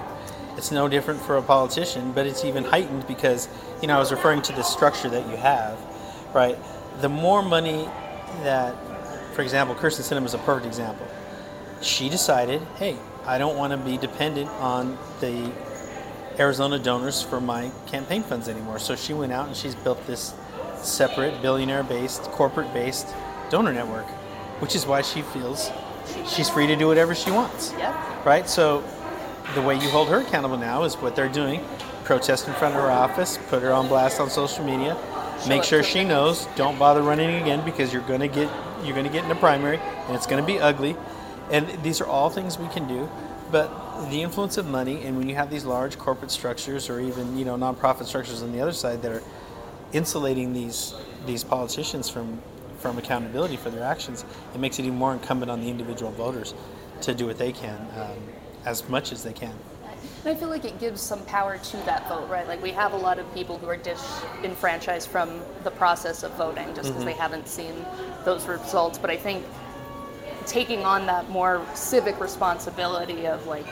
It's 0.57 0.71
no 0.71 0.89
different 0.89 1.21
for 1.21 1.37
a 1.37 1.43
politician, 1.43 2.13
but 2.13 2.27
it's 2.27 2.45
even 2.45 2.65
heightened 2.65 3.07
because 3.07 3.49
you 3.83 3.89
know 3.89 3.97
I 3.97 3.99
was 3.99 4.13
referring 4.13 4.43
to 4.43 4.53
the 4.53 4.63
structure 4.63 5.09
that 5.11 5.29
you 5.29 5.37
have, 5.37 5.79
right? 6.35 6.57
The 7.01 7.09
more 7.09 7.43
money 7.43 7.89
that, 8.43 8.75
for 9.35 9.43
example, 9.43 9.75
Kyrsten 9.75 10.03
Sinema 10.03 10.27
is 10.27 10.35
a 10.35 10.39
perfect 10.39 10.67
example. 10.67 11.07
She 11.81 12.09
decided, 12.09 12.61
hey, 12.77 12.97
I 13.29 13.37
don't 13.37 13.59
want 13.59 13.73
to 13.73 13.77
be 13.77 13.99
dependent 13.99 14.49
on 14.53 14.97
the 15.21 15.53
Arizona 16.39 16.79
donors 16.79 17.21
for 17.21 17.43
my 17.43 17.71
campaign 17.87 18.23
funds 18.23 18.49
anymore. 18.49 18.79
So 18.79 18.97
she 18.97 19.13
went 19.13 19.33
out 19.33 19.49
and 19.49 19.55
she's 19.55 19.75
built 19.75 20.05
this 20.07 20.33
separate 20.77 21.43
billionaire 21.43 21.83
based, 21.83 22.23
corporate 22.23 22.73
based 22.73 23.07
donor 23.51 23.75
network, 23.75 24.07
which 24.61 24.75
is 24.75 24.87
why 24.87 25.03
she 25.03 25.21
feels 25.21 25.71
she's 26.27 26.49
free 26.49 26.67
to 26.69 26.75
do 26.75 26.87
whatever 26.87 27.15
she 27.15 27.31
wants. 27.31 27.73
Yep. 27.73 28.25
Right? 28.25 28.49
So 28.49 28.83
the 29.55 29.61
way 29.61 29.75
you 29.75 29.91
hold 29.91 30.09
her 30.09 30.21
accountable 30.21 30.57
now 30.57 30.85
is 30.85 30.95
what 30.97 31.15
they're 31.15 31.29
doing 31.29 31.63
protest 32.05 32.49
in 32.49 32.55
front 32.55 32.75
of 32.75 32.81
her 32.81 32.91
office, 32.91 33.39
put 33.51 33.61
her 33.61 33.75
on 33.75 33.89
blast 33.89 34.19
on 34.21 34.31
social 34.31 34.65
media, 34.65 34.97
make 35.47 35.63
sure 35.63 35.83
she 35.83 36.03
knows, 36.03 36.49
don't 36.57 36.79
bother 36.79 37.03
running 37.03 37.43
again 37.43 37.63
because 37.63 37.93
you're 37.93 38.01
going 38.09 38.21
to 38.21 38.29
get 38.29 38.51
you're 38.83 38.95
going 38.95 39.05
to 39.05 39.13
get 39.13 39.23
in 39.27 39.31
a 39.31 39.35
primary 39.35 39.77
and 39.77 40.17
it's 40.17 40.27
going 40.27 40.43
to 40.43 40.47
be 40.47 40.59
ugly. 40.59 40.97
And 41.51 41.67
these 41.83 42.01
are 42.01 42.07
all 42.07 42.31
things 42.31 42.59
we 42.59 42.69
can 42.69 42.87
do, 42.87 43.09
but 43.51 44.11
the 44.11 44.23
influence 44.23 44.59
of 44.59 44.67
money 44.67 45.03
and 45.03 45.17
when 45.17 45.29
you 45.29 45.35
have 45.35 45.51
these 45.51 45.65
large 45.65 45.99
corporate 45.99 46.31
structures 46.31 46.89
or 46.89 47.01
even, 47.01 47.39
you 47.39 47.45
know, 47.45 47.57
nonprofit 47.57 48.07
structures 48.07 48.43
on 48.43 48.53
the 48.53 48.61
other 48.61 48.73
side 48.73 49.03
that 49.03 49.13
are 49.13 49.23
insulating 49.93 50.53
these 50.53 50.95
these 51.27 51.43
politicians 51.43 52.09
from 52.09 52.41
from 52.79 52.97
accountability 52.99 53.57
for 53.57 53.71
their 53.71 53.83
actions, 53.83 54.25
it 54.55 54.61
makes 54.61 54.79
it 54.79 54.85
even 54.85 54.97
more 54.97 55.13
incumbent 55.13 55.51
on 55.51 55.61
the 55.61 55.69
individual 55.69 56.13
voters 56.13 56.55
to 57.01 57.15
do 57.15 57.27
what 57.27 57.39
they 57.39 57.53
can 57.53 57.77
um, 57.97 58.17
as 58.65 58.89
much 58.89 59.11
as 59.11 59.25
they 59.25 59.33
can. 59.33 59.55
And 60.25 60.37
I 60.37 60.39
feel 60.39 60.49
like 60.49 60.65
it 60.65 60.79
gives 60.79 61.01
some 61.01 61.25
power 61.25 61.59
to 61.59 61.77
that 61.79 62.09
vote, 62.09 62.29
right? 62.29 62.47
Like 62.47 62.63
we 62.63 62.71
have 62.71 62.93
a 62.93 62.97
lot 62.97 63.19
of 63.19 63.33
people 63.35 63.59
who 63.59 63.67
are 63.67 63.77
disenfranchised 63.77 65.09
from 65.09 65.41
the 65.65 65.71
process 65.71 66.23
of 66.23 66.33
voting 66.35 66.73
just 66.75 66.91
because 66.91 67.05
they 67.05 67.15
haven't 67.15 67.49
seen 67.49 67.75
those 68.25 68.47
results. 68.47 68.99
But 68.99 69.11
I 69.11 69.17
think 69.17 69.45
taking 70.49 70.85
on 70.85 71.07
that 71.07 71.29
more 71.29 71.65
civic 71.75 72.19
responsibility 72.21 73.27
of 73.27 73.47
like 73.47 73.67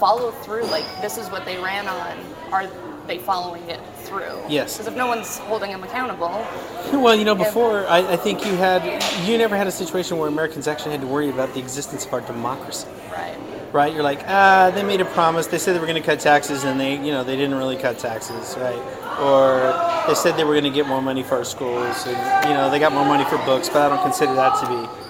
follow 0.00 0.30
through, 0.30 0.64
like 0.64 0.84
this 1.00 1.18
is 1.18 1.28
what 1.28 1.44
they 1.44 1.58
ran 1.58 1.86
on, 1.86 2.18
are 2.52 2.66
they 3.06 3.18
following 3.18 3.62
it 3.70 3.80
through? 3.98 4.40
Yes. 4.48 4.74
Because 4.74 4.88
if 4.88 4.96
no 4.96 5.06
one's 5.06 5.38
holding 5.38 5.70
them 5.70 5.84
accountable, 5.84 6.28
Well, 6.92 7.14
you 7.14 7.24
know, 7.24 7.34
before 7.34 7.86
I, 7.86 8.12
I 8.12 8.16
think 8.16 8.44
you 8.44 8.56
had 8.56 8.82
you 9.26 9.38
never 9.38 9.56
had 9.56 9.66
a 9.66 9.72
situation 9.72 10.18
where 10.18 10.28
Americans 10.28 10.66
actually 10.68 10.92
had 10.92 11.00
to 11.02 11.06
worry 11.06 11.28
about 11.28 11.52
the 11.54 11.60
existence 11.60 12.06
of 12.06 12.12
our 12.12 12.20
democracy. 12.22 12.88
right? 13.12 13.36
right? 13.72 13.92
You're 13.92 14.02
like, 14.02 14.20
ah, 14.26 14.70
they 14.74 14.82
made 14.82 15.00
a 15.00 15.04
promise. 15.04 15.46
They 15.48 15.58
said 15.58 15.74
they 15.74 15.80
were 15.80 15.86
going 15.86 16.00
to 16.00 16.06
cut 16.06 16.20
taxes, 16.20 16.64
and 16.64 16.80
they, 16.80 16.94
you 16.94 17.12
know, 17.12 17.24
they 17.24 17.36
didn't 17.36 17.56
really 17.56 17.76
cut 17.76 17.98
taxes, 17.98 18.56
right? 18.56 18.80
Or 19.20 20.06
they 20.06 20.14
said 20.14 20.36
they 20.36 20.44
were 20.44 20.54
going 20.54 20.64
to 20.64 20.70
get 20.70 20.86
more 20.86 21.02
money 21.02 21.22
for 21.22 21.36
our 21.36 21.44
schools, 21.44 22.06
and 22.06 22.48
you 22.48 22.54
know, 22.54 22.70
they 22.70 22.78
got 22.78 22.92
more 22.92 23.04
money 23.04 23.24
for 23.24 23.38
books, 23.38 23.68
but 23.68 23.82
I 23.82 23.88
don't 23.88 24.02
consider 24.02 24.34
that 24.34 24.60
to 24.60 24.68
be 24.68 25.05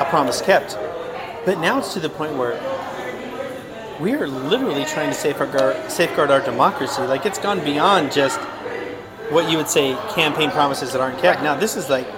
a 0.00 0.04
promise 0.06 0.40
kept. 0.42 0.78
But 1.44 1.58
now 1.60 1.78
it's 1.78 1.92
to 1.94 2.00
the 2.00 2.10
point 2.10 2.36
where 2.36 2.60
we 4.00 4.14
are 4.14 4.28
literally 4.28 4.84
trying 4.84 5.10
to 5.10 5.14
safeguard 5.16 5.90
safeguard 5.90 6.30
our 6.30 6.40
democracy. 6.40 7.02
Like 7.02 7.26
it's 7.26 7.38
gone 7.38 7.64
beyond 7.64 8.12
just 8.12 8.40
what 9.30 9.50
you 9.50 9.56
would 9.58 9.68
say 9.68 9.96
campaign 10.14 10.50
promises 10.50 10.92
that 10.92 11.00
aren't 11.00 11.18
kept. 11.20 11.42
Now 11.42 11.56
this 11.56 11.76
is 11.76 11.90
like 11.90 12.08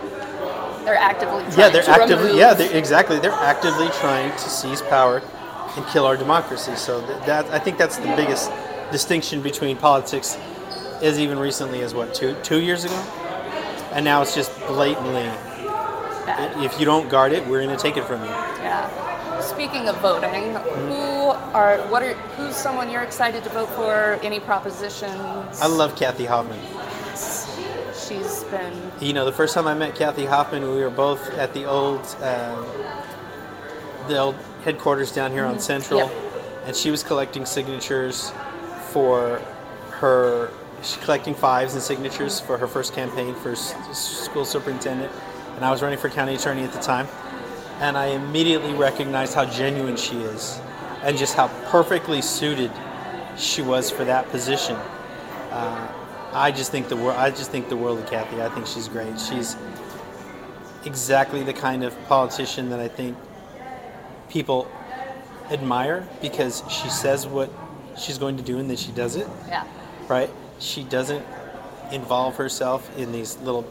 They're 0.84 0.96
actively 0.96 1.44
trying 1.44 1.58
yeah, 1.58 1.68
they're 1.70 1.82
to 1.84 1.90
actively 1.90 2.38
yeah, 2.38 2.54
they're, 2.54 2.76
exactly. 2.76 3.18
They're 3.18 3.32
actively 3.32 3.88
trying 4.00 4.32
to 4.32 4.50
seize 4.50 4.82
power 4.82 5.22
and 5.76 5.86
kill 5.88 6.06
our 6.06 6.16
democracy. 6.16 6.76
So 6.76 7.06
th- 7.06 7.26
that 7.26 7.46
I 7.46 7.58
think 7.58 7.78
that's 7.78 7.98
the 7.98 8.14
biggest 8.16 8.50
distinction 8.92 9.42
between 9.42 9.76
politics 9.78 10.38
is 11.02 11.18
even 11.18 11.38
recently 11.38 11.82
as 11.82 11.94
what 11.94 12.14
two 12.14 12.36
two 12.42 12.60
years 12.60 12.84
ago, 12.84 12.94
and 13.92 14.04
now 14.04 14.22
it's 14.22 14.34
just 14.34 14.56
blatantly. 14.66 15.30
Bad. 16.26 16.62
If 16.62 16.78
you 16.78 16.84
don't 16.84 17.08
guard 17.08 17.32
it, 17.32 17.46
we're 17.46 17.62
going 17.62 17.76
to 17.76 17.82
take 17.82 17.96
it 17.96 18.04
from 18.04 18.20
you. 18.22 18.28
Yeah. 18.28 19.40
Speaking 19.40 19.88
of 19.88 19.96
voting, 20.00 20.54
who 20.54 21.30
are 21.54 21.78
what 21.88 22.02
are 22.02 22.14
who's 22.36 22.56
someone 22.56 22.90
you're 22.90 23.02
excited 23.02 23.44
to 23.44 23.50
vote 23.50 23.68
for? 23.70 24.18
Any 24.22 24.40
propositions? 24.40 25.60
I 25.60 25.66
love 25.66 25.94
Kathy 25.96 26.24
Hoffman. 26.24 26.58
She's 27.14 28.44
been 28.44 28.92
You 29.00 29.12
know, 29.12 29.24
the 29.24 29.32
first 29.32 29.54
time 29.54 29.66
I 29.66 29.74
met 29.74 29.94
Kathy 29.94 30.26
Hoffman, 30.26 30.62
we 30.62 30.80
were 30.82 30.90
both 30.90 31.30
at 31.34 31.52
the 31.54 31.64
old, 31.64 32.00
uh, 32.20 32.62
the 34.08 34.18
old 34.18 34.36
headquarters 34.64 35.12
down 35.12 35.32
here 35.32 35.44
on 35.44 35.58
Central, 35.58 36.00
Yep. 36.00 36.12
and 36.66 36.76
she 36.76 36.90
was 36.90 37.02
collecting 37.02 37.44
signatures 37.46 38.32
for 38.90 39.40
her. 39.90 40.50
She's 40.82 40.96
collecting 40.98 41.34
fives 41.34 41.74
and 41.74 41.82
signatures 41.82 42.38
for 42.38 42.58
her 42.58 42.66
first 42.68 42.94
campaign 42.94 43.34
for 43.34 43.56
school 43.56 44.44
superintendent, 44.44 45.10
and 45.56 45.64
I 45.64 45.70
was 45.70 45.82
running 45.82 45.98
for 45.98 46.08
county 46.08 46.34
attorney 46.34 46.62
at 46.62 46.72
the 46.72 46.78
time, 46.80 47.08
and 47.80 47.96
I 47.96 48.06
immediately 48.06 48.72
recognized 48.74 49.34
how 49.34 49.44
genuine 49.44 49.96
she 49.96 50.16
is, 50.16 50.60
and 51.02 51.18
just 51.18 51.34
how 51.34 51.48
perfectly 51.70 52.22
suited 52.22 52.70
she 53.36 53.62
was 53.62 53.90
for 53.90 54.04
that 54.04 54.28
position. 54.30 54.76
Uh, 55.50 55.88
I 56.32 56.52
just 56.52 56.70
think 56.70 56.88
the 56.88 56.96
world. 56.96 57.16
I 57.16 57.30
just 57.30 57.50
think 57.50 57.68
the 57.68 57.76
world 57.76 57.98
of 57.98 58.08
Kathy. 58.08 58.40
I 58.42 58.48
think 58.50 58.66
she's 58.66 58.88
great. 58.88 59.18
She's 59.18 59.56
exactly 60.84 61.42
the 61.42 61.52
kind 61.52 61.82
of 61.82 61.96
politician 62.06 62.70
that 62.70 62.78
I 62.78 62.88
think 62.88 63.16
people 64.28 64.70
admire 65.50 66.06
because 66.20 66.62
she 66.68 66.88
says 66.88 67.26
what 67.26 67.50
she's 67.96 68.18
going 68.18 68.36
to 68.36 68.42
do 68.42 68.58
and 68.58 68.68
then 68.68 68.76
she 68.76 68.92
does 68.92 69.16
it. 69.16 69.26
yeah. 69.48 69.66
Right? 70.08 70.30
She 70.58 70.84
doesn't 70.84 71.24
involve 71.92 72.36
herself 72.36 72.96
in 72.98 73.12
these 73.12 73.36
little 73.38 73.62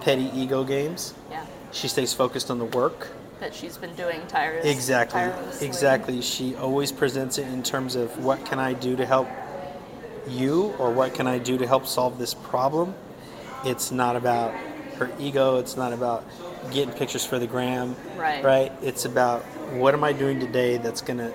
petty 0.00 0.30
ego 0.34 0.64
games. 0.64 1.14
Yeah. 1.30 1.44
She 1.72 1.88
stays 1.88 2.12
focused 2.12 2.50
on 2.50 2.58
the 2.58 2.64
work. 2.64 3.08
That 3.40 3.54
she's 3.54 3.78
been 3.78 3.94
doing 3.94 4.20
tireless, 4.28 4.66
Exactly. 4.66 5.20
tirelessly. 5.20 5.66
Exactly. 5.66 6.20
She 6.22 6.54
always 6.56 6.92
presents 6.92 7.38
it 7.38 7.46
in 7.48 7.62
terms 7.62 7.94
of 7.96 8.22
what 8.22 8.44
can 8.44 8.58
I 8.58 8.74
do 8.74 8.96
to 8.96 9.06
help 9.06 9.28
you 10.28 10.74
or 10.78 10.90
what 10.90 11.14
can 11.14 11.26
I 11.26 11.38
do 11.38 11.56
to 11.58 11.66
help 11.66 11.86
solve 11.86 12.18
this 12.18 12.34
problem. 12.34 12.94
It's 13.64 13.90
not 13.90 14.16
about 14.16 14.52
her 14.98 15.10
ego, 15.18 15.56
it's 15.56 15.76
not 15.76 15.92
about 15.94 16.24
getting 16.70 16.92
pictures 16.92 17.24
for 17.24 17.38
the 17.38 17.46
gram. 17.46 17.96
Right. 18.18 18.44
Right? 18.44 18.72
It's 18.82 19.06
about 19.06 19.42
what 19.72 19.94
am 19.94 20.04
I 20.04 20.12
doing 20.12 20.38
today 20.38 20.76
that's 20.76 21.00
going 21.00 21.18
to 21.18 21.32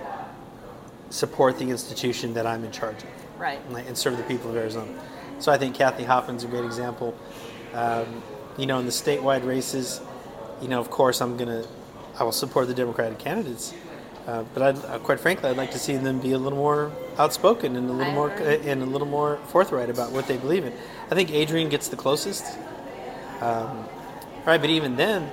support 1.10 1.58
the 1.58 1.69
institution 1.69 2.34
that 2.36 2.45
I'm 2.45 2.63
in 2.63 2.71
charge 2.71 2.97
of 2.97 3.10
Right. 3.39 3.60
and- 3.67 3.78
and 3.78 3.97
serve 3.97 4.17
the 4.17 4.23
people 4.23 4.49
of 4.51 4.58
Arizona. 4.58 4.91
So 5.39 5.51
I 5.51 5.58
think 5.58 5.75
Kathy 5.75 6.04
Hoffman's 6.04 6.43
a 6.43 6.47
great 6.47 6.63
example. 6.65 7.13
Um, 7.73 8.21
you 8.58 8.65
know, 8.65 8.80
in 8.80 8.86
the 8.86 8.91
statewide 8.91 9.46
races, 9.46 10.02
you 10.62 10.68
know, 10.68 10.80
of 10.80 10.89
course, 10.89 11.22
I'm 11.22 11.38
gonna, 11.38 11.65
I 12.20 12.24
will 12.24 12.32
support 12.32 12.68
the 12.68 12.74
Democratic 12.74 13.20
candidates, 13.20 13.74
uh, 14.28 14.44
but 14.54 14.63
I'd, 14.63 14.86
uh, 14.86 15.00
quite 15.00 15.20
frankly, 15.20 15.50
I'd 15.50 15.58
like 15.58 15.72
to 15.72 15.80
see 15.80 15.96
them 15.98 16.20
be 16.20 16.32
a 16.32 16.38
little 16.38 16.58
more 16.58 16.91
outspoken 17.18 17.76
and 17.76 17.89
a 17.89 17.94
little 17.94 18.12
I 18.12 18.15
more 18.15 18.32
agree. 18.32 18.70
and 18.70 18.82
a 18.82 18.86
little 18.86 19.08
more 19.08 19.38
forthright 19.48 19.89
about 19.89 20.12
what 20.12 20.28
they 20.28 20.38
believe 20.38 20.65
in. 20.65 20.74
I 21.12 21.15
think 21.15 21.32
Adrian 21.32 21.70
gets 21.70 21.89
the 21.89 21.96
closest, 21.98 22.46
um, 23.41 23.86
right? 24.46 24.60
But 24.62 24.70
even 24.70 24.96
then, 24.96 25.30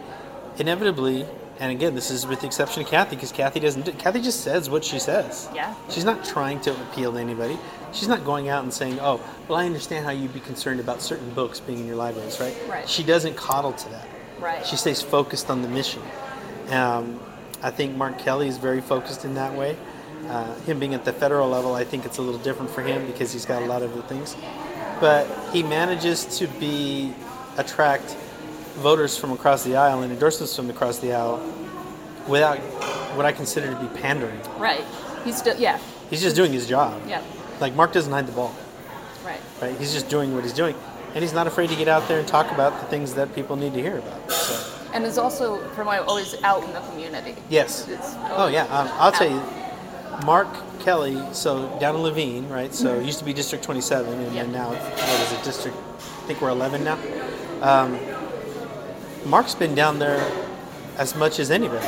inevitably, 0.58 1.26
and 1.60 1.70
again, 1.70 1.94
this 1.94 2.10
is 2.10 2.26
with 2.26 2.40
the 2.40 2.46
exception 2.46 2.82
of 2.82 2.88
Kathy, 2.88 3.16
because 3.16 3.32
Kathy 3.32 3.60
doesn't. 3.60 3.84
do- 3.86 3.92
Kathy 3.92 4.20
just 4.20 4.40
says 4.40 4.68
what 4.68 4.84
she 4.84 4.98
says. 4.98 5.48
Yeah. 5.54 5.74
She's 5.88 6.04
not 6.04 6.24
trying 6.24 6.60
to 6.62 6.72
appeal 6.72 7.12
to 7.12 7.18
anybody. 7.18 7.58
She's 7.92 8.08
not 8.08 8.24
going 8.24 8.48
out 8.48 8.64
and 8.64 8.72
saying, 8.72 8.98
"Oh, 9.00 9.20
well, 9.48 9.58
I 9.58 9.66
understand 9.66 10.04
how 10.04 10.12
you'd 10.12 10.32
be 10.32 10.40
concerned 10.40 10.80
about 10.80 11.02
certain 11.02 11.30
books 11.30 11.60
being 11.60 11.80
in 11.80 11.86
your 11.86 11.96
libraries, 11.96 12.40
right?" 12.40 12.56
Right. 12.68 12.88
She 12.88 13.02
doesn't 13.02 13.36
coddle 13.36 13.72
to 13.72 13.88
that. 13.90 14.06
Right. 14.40 14.66
She 14.66 14.76
stays 14.76 15.02
focused 15.02 15.50
on 15.50 15.62
the 15.62 15.68
mission. 15.68 16.02
Um, 16.70 17.20
I 17.62 17.70
think 17.70 17.96
Mark 17.96 18.18
Kelly 18.18 18.48
is 18.48 18.58
very 18.58 18.80
focused 18.80 19.24
in 19.24 19.34
that 19.34 19.54
way. 19.54 19.76
Uh, 20.28 20.54
him 20.60 20.78
being 20.78 20.94
at 20.94 21.04
the 21.04 21.12
federal 21.12 21.48
level, 21.48 21.74
I 21.74 21.84
think 21.84 22.04
it's 22.04 22.18
a 22.18 22.22
little 22.22 22.40
different 22.40 22.70
for 22.70 22.80
him 22.80 23.06
because 23.06 23.32
he's 23.32 23.44
got 23.44 23.62
a 23.62 23.66
lot 23.66 23.82
of 23.82 23.94
the 23.94 24.02
things. 24.02 24.36
But 25.00 25.26
he 25.52 25.62
manages 25.62 26.24
to 26.38 26.46
be 26.46 27.12
attract 27.58 28.16
voters 28.76 29.18
from 29.18 29.32
across 29.32 29.64
the 29.64 29.76
aisle 29.76 30.02
and 30.02 30.12
endorsements 30.12 30.56
from 30.56 30.70
across 30.70 30.98
the 30.98 31.12
aisle 31.12 31.38
without 32.28 32.58
what 33.16 33.26
I 33.26 33.32
consider 33.32 33.70
to 33.72 33.76
be 33.76 33.88
pandering. 34.00 34.40
Right. 34.58 34.84
He's 35.24 35.36
still 35.36 35.58
yeah. 35.58 35.78
He's 36.08 36.22
just 36.22 36.36
doing 36.36 36.52
his 36.52 36.66
job. 36.66 37.00
Yeah. 37.06 37.22
Like 37.60 37.74
Mark 37.74 37.92
doesn't 37.92 38.12
hide 38.12 38.26
the 38.26 38.32
ball, 38.32 38.54
Right. 39.24 39.40
right? 39.60 39.76
He's 39.78 39.92
just 39.92 40.08
doing 40.08 40.34
what 40.34 40.42
he's 40.44 40.52
doing, 40.52 40.74
and 41.14 41.22
he's 41.22 41.32
not 41.32 41.46
afraid 41.46 41.70
to 41.70 41.76
get 41.76 41.88
out 41.88 42.08
there 42.08 42.18
and 42.18 42.26
talk 42.26 42.50
about 42.50 42.78
the 42.80 42.86
things 42.86 43.14
that 43.14 43.34
people 43.34 43.56
need 43.56 43.74
to 43.74 43.80
hear 43.80 43.98
about. 43.98 44.32
So, 44.32 44.64
And 44.92 45.04
is 45.04 45.18
also 45.18 45.58
from 45.70 45.86
what 45.86 46.00
always 46.06 46.34
out 46.42 46.64
in 46.64 46.72
the 46.72 46.80
community. 46.80 47.36
yes. 47.48 47.86
Oh 48.30 48.48
yeah, 48.48 48.64
um, 48.64 48.88
I'll 48.98 49.12
tell 49.12 49.30
you, 49.30 49.40
Mark 50.26 50.48
Kelly. 50.80 51.18
So 51.32 51.68
down 51.80 51.94
in 51.96 52.02
Laveen, 52.02 52.50
right? 52.50 52.74
So 52.74 52.94
it 52.98 53.04
used 53.06 53.18
to 53.20 53.24
be 53.24 53.32
District 53.32 53.64
27, 53.64 54.12
and 54.12 54.34
Yep. 54.34 54.44
then 54.44 54.52
now 54.52 54.68
what 54.70 55.20
is 55.20 55.32
it? 55.32 55.42
District? 55.44 55.76
I 55.76 56.26
think 56.26 56.40
we're 56.40 56.50
11 56.50 56.84
now. 56.84 56.98
Um, 57.62 57.98
Mark's 59.24 59.54
been 59.54 59.74
down 59.74 59.98
there 60.00 60.20
as 60.98 61.14
much 61.14 61.38
as 61.38 61.50
anybody. 61.50 61.86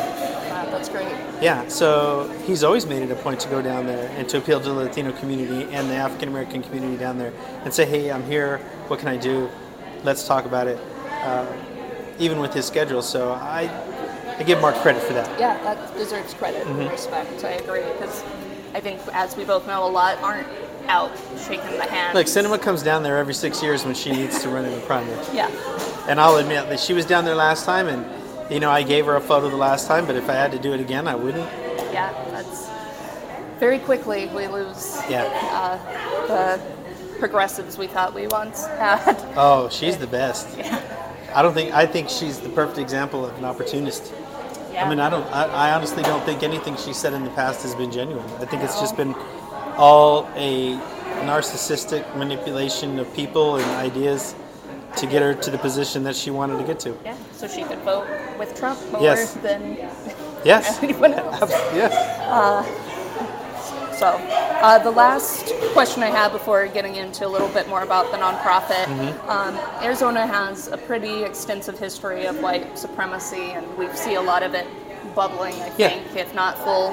That's 0.93 1.05
great. 1.07 1.43
Yeah, 1.43 1.67
so 1.69 2.29
he's 2.45 2.63
always 2.63 2.87
made 2.87 3.03
it 3.03 3.11
a 3.11 3.17
point 3.17 3.41
to 3.41 3.49
go 3.49 3.63
down 3.63 3.87
there 3.87 4.09
and 4.17 4.29
to 4.29 4.39
appeal 4.39 4.61
to 4.61 4.69
the 4.69 4.75
Latino 4.75 5.13
community 5.13 5.73
and 5.75 5.89
the 5.91 5.95
African 5.95 6.29
American 6.29 6.63
community 6.63 6.97
down 6.97 7.19
there 7.19 7.33
and 7.65 7.73
say, 7.73 7.85
hey, 7.87 8.11
I'm 8.11 8.23
here. 8.25 8.59
What 8.89 8.99
can 8.99 9.09
I 9.09 9.17
do? 9.17 9.49
Let's 10.03 10.27
talk 10.27 10.45
about 10.45 10.67
it. 10.67 10.79
Uh, 11.09 11.47
even 12.19 12.39
with 12.39 12.53
his 12.53 12.67
schedule, 12.67 13.03
so 13.03 13.33
I, 13.33 13.69
I 14.39 14.43
give 14.45 14.61
Mark 14.61 14.77
credit 14.77 15.03
for 15.03 15.15
that. 15.15 15.41
Yeah, 15.41 15.61
that 15.65 15.97
deserves 15.97 16.35
credit 16.35 16.65
Mm-hmm. 16.65 16.81
and 16.81 16.91
respect. 16.91 17.43
I 17.45 17.53
agree 17.53 17.83
because 17.95 18.23
I 18.75 18.81
think, 18.81 19.01
as 19.13 19.37
we 19.37 19.45
both 19.45 19.67
know, 19.67 19.87
a 19.87 19.89
lot 19.91 20.19
aren't 20.19 20.47
out 20.87 21.11
shaking 21.49 21.77
the 21.79 21.85
hand. 21.85 22.15
Look, 22.15 22.27
Sinema 22.27 22.61
comes 22.61 22.83
down 22.83 23.03
there 23.03 23.17
every 23.17 23.33
six 23.35 23.63
years 23.63 23.85
when 23.85 23.95
she 23.95 24.13
needs 24.13 24.41
to 24.43 24.49
run 24.51 24.65
in 24.67 24.73
the 24.73 24.81
primary. 24.87 25.19
Yeah. 25.33 25.51
And 26.09 26.21
I'll 26.21 26.37
admit 26.37 26.69
that 26.69 26.79
she 26.79 26.93
was 26.93 27.07
down 27.07 27.25
there 27.25 27.35
last 27.35 27.65
time, 27.65 27.89
and 27.89 28.05
you 28.51 28.61
know 28.61 28.71
I 28.71 28.83
gave 28.83 29.07
her 29.07 29.17
a 29.17 29.21
photo 29.21 29.49
the 29.49 29.57
last 29.57 29.87
time, 29.87 30.07
but 30.07 30.17
if 30.17 30.29
I 30.29 30.35
had 30.35 30.53
to 30.53 30.59
do 30.59 30.73
it 30.73 30.81
again, 30.81 31.07
I 31.09 31.15
wouldn't. 31.15 31.49
Yeah, 31.93 32.13
that's 32.31 32.69
very 33.61 33.79
quickly 33.79 34.27
we 34.35 34.47
lose 34.49 34.99
Yeah. 35.09 35.25
uh, 35.53 36.27
the 36.27 36.61
progressives 37.19 37.79
we 37.79 37.87
thought 37.87 38.15
we 38.15 38.27
once 38.27 38.67
had. 38.67 39.17
Oh, 39.37 39.69
she's 39.69 39.97
the 39.97 40.07
best. 40.07 40.47
Yeah. 40.59 40.81
I 41.35 41.43
don't 41.43 41.55
think 41.55 41.73
I 41.73 41.87
think 41.87 42.09
she's 42.09 42.39
the 42.41 42.49
perfect 42.51 42.79
example 42.79 43.25
of 43.25 43.37
an 43.39 43.45
opportunist. 43.45 44.13
Yeah. 44.73 44.85
I 44.85 44.89
mean, 44.89 44.99
I 45.01 45.09
don't. 45.09 45.25
I, 45.33 45.45
I 45.71 45.73
honestly 45.75 46.03
don't 46.03 46.25
think 46.25 46.43
anything 46.43 46.77
she 46.77 46.93
said 46.93 47.13
in 47.13 47.25
the 47.25 47.31
past 47.31 47.63
has 47.63 47.75
been 47.77 47.91
genuine. 47.93 48.29
I 48.41 48.45
think 48.45 48.63
it's 48.63 48.81
just 48.81 48.97
been 48.97 49.15
all 49.77 50.29
a 50.37 50.77
narcissistic 51.25 52.05
manipulation 52.17 52.99
of 52.99 53.13
people 53.15 53.57
and 53.57 53.65
ideas 53.73 54.35
to 54.97 55.07
get 55.07 55.23
her 55.23 55.35
to 55.35 55.51
the 55.51 55.59
position 55.59 56.03
that 56.05 56.15
she 56.15 56.31
wanted 56.31 56.59
to 56.59 56.65
get 56.65 56.79
to. 56.81 56.97
yeah, 57.05 57.17
so 57.37 57.47
she 57.49 57.63
could 57.65 57.79
vote 57.81 58.07
with 58.39 58.55
Trump 58.59 58.79
more 58.93 59.03
Yes. 59.03 59.35
than 59.35 59.77
Yes. 60.45 60.79
anyone 60.83 61.15
else. 61.15 61.51
Yes. 61.75 61.93
So, 63.99 64.07
uh, 64.09 64.79
the 64.81 64.91
last 64.91 65.53
question 65.73 66.03
I 66.03 66.09
have 66.11 66.33
before 66.33 66.67
getting 66.67 66.97
into 66.97 67.27
a 67.27 67.29
little 67.29 67.49
bit 67.49 67.69
more 67.69 67.83
about 67.83 68.11
the 68.11 68.19
nonprofit 68.19 68.85
Mm-hmm. 68.87 69.31
um, 69.31 69.55
Arizona 69.85 70.27
has 70.27 70.67
a 70.69 70.77
pretty 70.77 71.23
extensive 71.23 71.79
history 71.79 72.27
of 72.27 72.41
white 72.43 72.77
supremacy, 72.77 73.53
and 73.53 73.65
we 73.79 73.89
see 73.95 74.15
a 74.15 74.21
lot 74.21 74.43
of 74.43 74.53
it 74.55 74.67
bubbling, 75.15 75.55
I 75.63 75.71
Yeah. 75.79 75.89
think, 75.91 76.17
if 76.17 76.35
not 76.35 76.59
full 76.59 76.93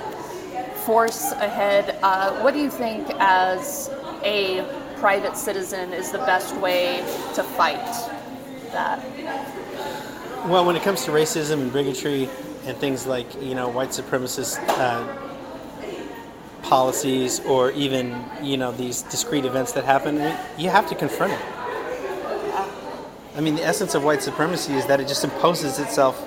force 0.86 1.32
ahead. 1.34 1.98
Uh, 2.04 2.34
what 2.42 2.54
do 2.54 2.60
you 2.60 2.70
think, 2.70 3.08
as 3.20 3.90
a 4.24 4.64
private 5.00 5.36
citizen, 5.36 5.92
is 5.94 6.12
the 6.12 6.20
best 6.20 6.56
way 6.58 6.98
to 7.34 7.42
fight 7.44 7.84
that? 8.74 9.04
Well, 10.48 10.66
when 10.66 10.76
it 10.76 10.82
comes 10.82 11.06
to 11.06 11.12
racism 11.12 11.62
and 11.62 11.72
bigotry 11.72 12.28
and 12.66 12.76
things 12.78 13.06
like 13.06 13.42
you 13.42 13.54
know 13.54 13.70
white 13.70 13.90
supremacist 13.90 14.58
uh, 14.70 15.08
policies 16.64 17.40
or 17.42 17.72
even 17.72 18.24
you 18.42 18.58
know 18.58 18.72
these 18.72 19.04
discrete 19.04 19.46
events 19.46 19.72
that 19.74 19.86
happen, 19.86 20.18
I 20.18 20.30
mean, 20.30 20.38
you 20.58 20.70
have 20.70 20.90
to 20.90 20.96
confront 20.96 21.34
it. 21.34 21.40
I 23.36 23.40
mean, 23.40 23.56
the 23.56 23.64
essence 23.64 23.94
of 23.96 24.04
white 24.04 24.24
supremacy 24.24 24.74
is 24.74 24.88
that 24.88 25.00
it 25.00 25.08
just 25.08 25.24
imposes 25.24 25.80
itself 25.80 26.20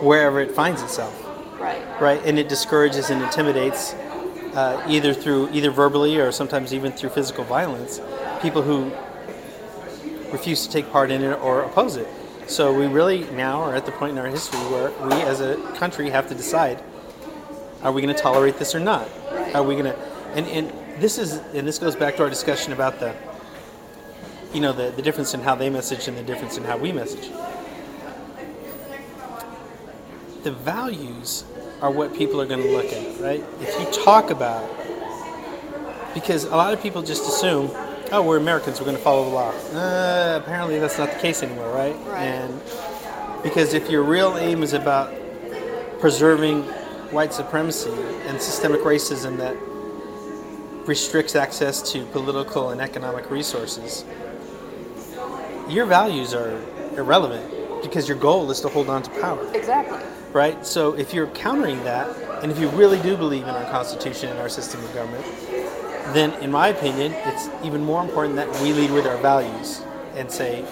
wherever 0.00 0.40
it 0.40 0.52
finds 0.52 0.80
itself, 0.80 1.12
Right. 1.58 1.82
right? 2.00 2.22
And 2.24 2.38
it 2.38 2.48
discourages 2.48 3.10
and 3.10 3.20
intimidates, 3.20 3.92
uh, 4.54 4.82
either 4.88 5.12
through 5.12 5.50
either 5.52 5.70
verbally 5.70 6.18
or 6.18 6.32
sometimes 6.32 6.72
even 6.72 6.92
through 6.92 7.10
physical 7.10 7.44
violence, 7.44 8.00
people 8.40 8.62
who 8.62 8.90
refuse 10.32 10.66
to 10.66 10.72
take 10.72 10.90
part 10.90 11.10
in 11.10 11.22
it 11.22 11.38
or 11.42 11.62
oppose 11.62 11.96
it. 11.96 12.06
So 12.50 12.74
we 12.74 12.88
really 12.88 13.20
now 13.30 13.62
are 13.62 13.76
at 13.76 13.86
the 13.86 13.92
point 13.92 14.10
in 14.10 14.18
our 14.18 14.26
history 14.26 14.58
where 14.58 14.90
we, 15.06 15.14
as 15.22 15.40
a 15.40 15.54
country, 15.76 16.10
have 16.10 16.28
to 16.30 16.34
decide: 16.34 16.82
Are 17.80 17.92
we 17.92 18.02
going 18.02 18.12
to 18.12 18.20
tolerate 18.20 18.58
this 18.58 18.74
or 18.74 18.80
not? 18.80 19.08
Are 19.54 19.62
we 19.62 19.74
going 19.74 19.84
to? 19.84 19.96
And 20.34 20.48
and 20.48 21.00
this 21.00 21.16
is 21.16 21.36
and 21.54 21.66
this 21.66 21.78
goes 21.78 21.94
back 21.94 22.16
to 22.16 22.24
our 22.24 22.28
discussion 22.28 22.72
about 22.72 22.98
the 22.98 23.14
you 24.52 24.60
know 24.60 24.72
the, 24.72 24.90
the 24.90 25.02
difference 25.02 25.32
in 25.32 25.40
how 25.40 25.54
they 25.54 25.70
message 25.70 26.08
and 26.08 26.18
the 26.18 26.24
difference 26.24 26.56
in 26.56 26.64
how 26.64 26.76
we 26.76 26.90
message 26.90 27.30
the 30.42 30.50
values 30.50 31.44
are 31.80 31.90
what 31.90 32.14
people 32.14 32.40
are 32.40 32.46
going 32.46 32.62
to 32.62 32.70
look 32.70 32.92
at 32.92 33.20
right 33.20 33.44
if 33.60 33.78
you 33.78 34.02
talk 34.04 34.30
about 34.30 34.68
because 36.14 36.44
a 36.44 36.56
lot 36.56 36.74
of 36.74 36.82
people 36.82 37.00
just 37.00 37.22
assume 37.22 37.70
oh 38.12 38.22
we're 38.22 38.36
americans 38.38 38.78
we're 38.80 38.84
going 38.86 38.96
to 38.96 39.02
follow 39.02 39.24
the 39.24 39.30
law 39.30 39.50
uh, 39.74 40.40
apparently 40.42 40.78
that's 40.78 40.98
not 40.98 41.10
the 41.12 41.18
case 41.18 41.42
anymore 41.42 41.70
right? 41.72 41.96
Right. 42.06 42.22
and 42.22 42.60
because 43.42 43.72
if 43.74 43.88
your 43.90 44.02
real 44.02 44.36
aim 44.36 44.62
is 44.62 44.72
about 44.72 45.14
preserving 46.00 46.62
white 47.12 47.32
supremacy 47.32 47.90
and 48.26 48.40
systemic 48.40 48.80
racism 48.80 49.36
that 49.38 49.56
restricts 50.86 51.36
access 51.36 51.80
to 51.92 52.04
political 52.06 52.70
and 52.70 52.80
economic 52.80 53.30
resources 53.30 54.04
your 55.68 55.86
values 55.86 56.34
are 56.34 56.60
irrelevant 56.96 57.82
because 57.82 58.08
your 58.08 58.16
goal 58.18 58.50
is 58.50 58.60
to 58.60 58.68
hold 58.68 58.90
on 58.90 59.02
to 59.02 59.10
power, 59.22 59.42
Exactly. 59.54 59.98
right? 60.32 60.66
So 60.66 60.92
if 60.94 61.14
you're 61.14 61.28
countering 61.28 61.82
that, 61.84 62.14
and 62.42 62.50
if 62.52 62.58
you 62.58 62.68
really 62.70 63.00
do 63.02 63.16
believe 63.16 63.44
in 63.44 63.48
our 63.50 63.70
Constitution 63.70 64.28
and 64.28 64.38
our 64.38 64.48
system 64.50 64.84
of 64.84 64.92
government, 64.92 65.24
then 66.14 66.32
in 66.42 66.50
my 66.50 66.68
opinion, 66.68 67.12
it's 67.26 67.48
even 67.64 67.84
more 67.84 68.02
important 68.02 68.36
that 68.36 68.48
we 68.62 68.72
lead 68.72 68.90
with 68.90 69.06
our 69.06 69.16
values 69.18 69.82
and 70.14 70.30
say, 70.30 70.64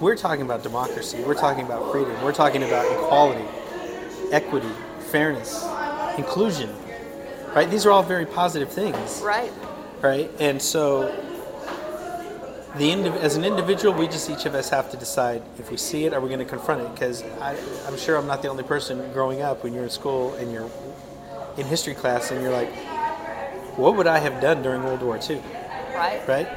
we're 0.00 0.16
talking 0.16 0.44
about 0.44 0.62
democracy, 0.62 1.22
we're 1.22 1.34
talking 1.34 1.64
about 1.64 1.92
freedom, 1.92 2.20
we're 2.22 2.32
talking 2.32 2.62
about 2.64 2.84
equality, 2.92 3.44
equity, 4.32 4.68
fairness, 5.10 5.64
inclusion, 6.18 6.74
right? 7.54 7.70
These 7.70 7.86
are 7.86 7.92
all 7.92 8.02
very 8.02 8.26
positive 8.26 8.70
things 8.72 9.20
Right. 9.22 9.52
right? 10.02 10.30
And 10.40 10.60
so, 10.60 11.14
the 12.76 12.90
indiv- 12.90 13.16
as 13.20 13.36
an 13.36 13.44
individual, 13.44 13.94
we 13.94 14.08
just 14.08 14.28
each 14.28 14.46
of 14.46 14.54
us 14.56 14.68
have 14.70 14.90
to 14.90 14.96
decide 14.96 15.42
if 15.60 15.70
we 15.70 15.76
see 15.76 16.06
it, 16.06 16.12
are 16.12 16.20
we 16.20 16.26
going 16.28 16.40
to 16.40 16.44
confront 16.44 16.80
it? 16.80 16.92
Because 16.92 17.22
I'm 17.40 17.96
sure 17.96 18.16
I'm 18.16 18.26
not 18.26 18.42
the 18.42 18.48
only 18.48 18.64
person 18.64 19.12
growing 19.12 19.42
up 19.42 19.62
when 19.62 19.72
you're 19.72 19.84
in 19.84 19.90
school 19.90 20.34
and 20.34 20.50
you're 20.52 20.68
in 21.56 21.66
history 21.66 21.94
class 21.94 22.32
and 22.32 22.42
you're 22.42 22.50
like, 22.50 22.68
what 23.76 23.96
would 23.96 24.06
I 24.06 24.18
have 24.18 24.40
done 24.40 24.62
during 24.62 24.82
World 24.84 25.02
War 25.02 25.18
II? 25.18 25.40
Right. 25.94 26.26
Right? 26.26 26.48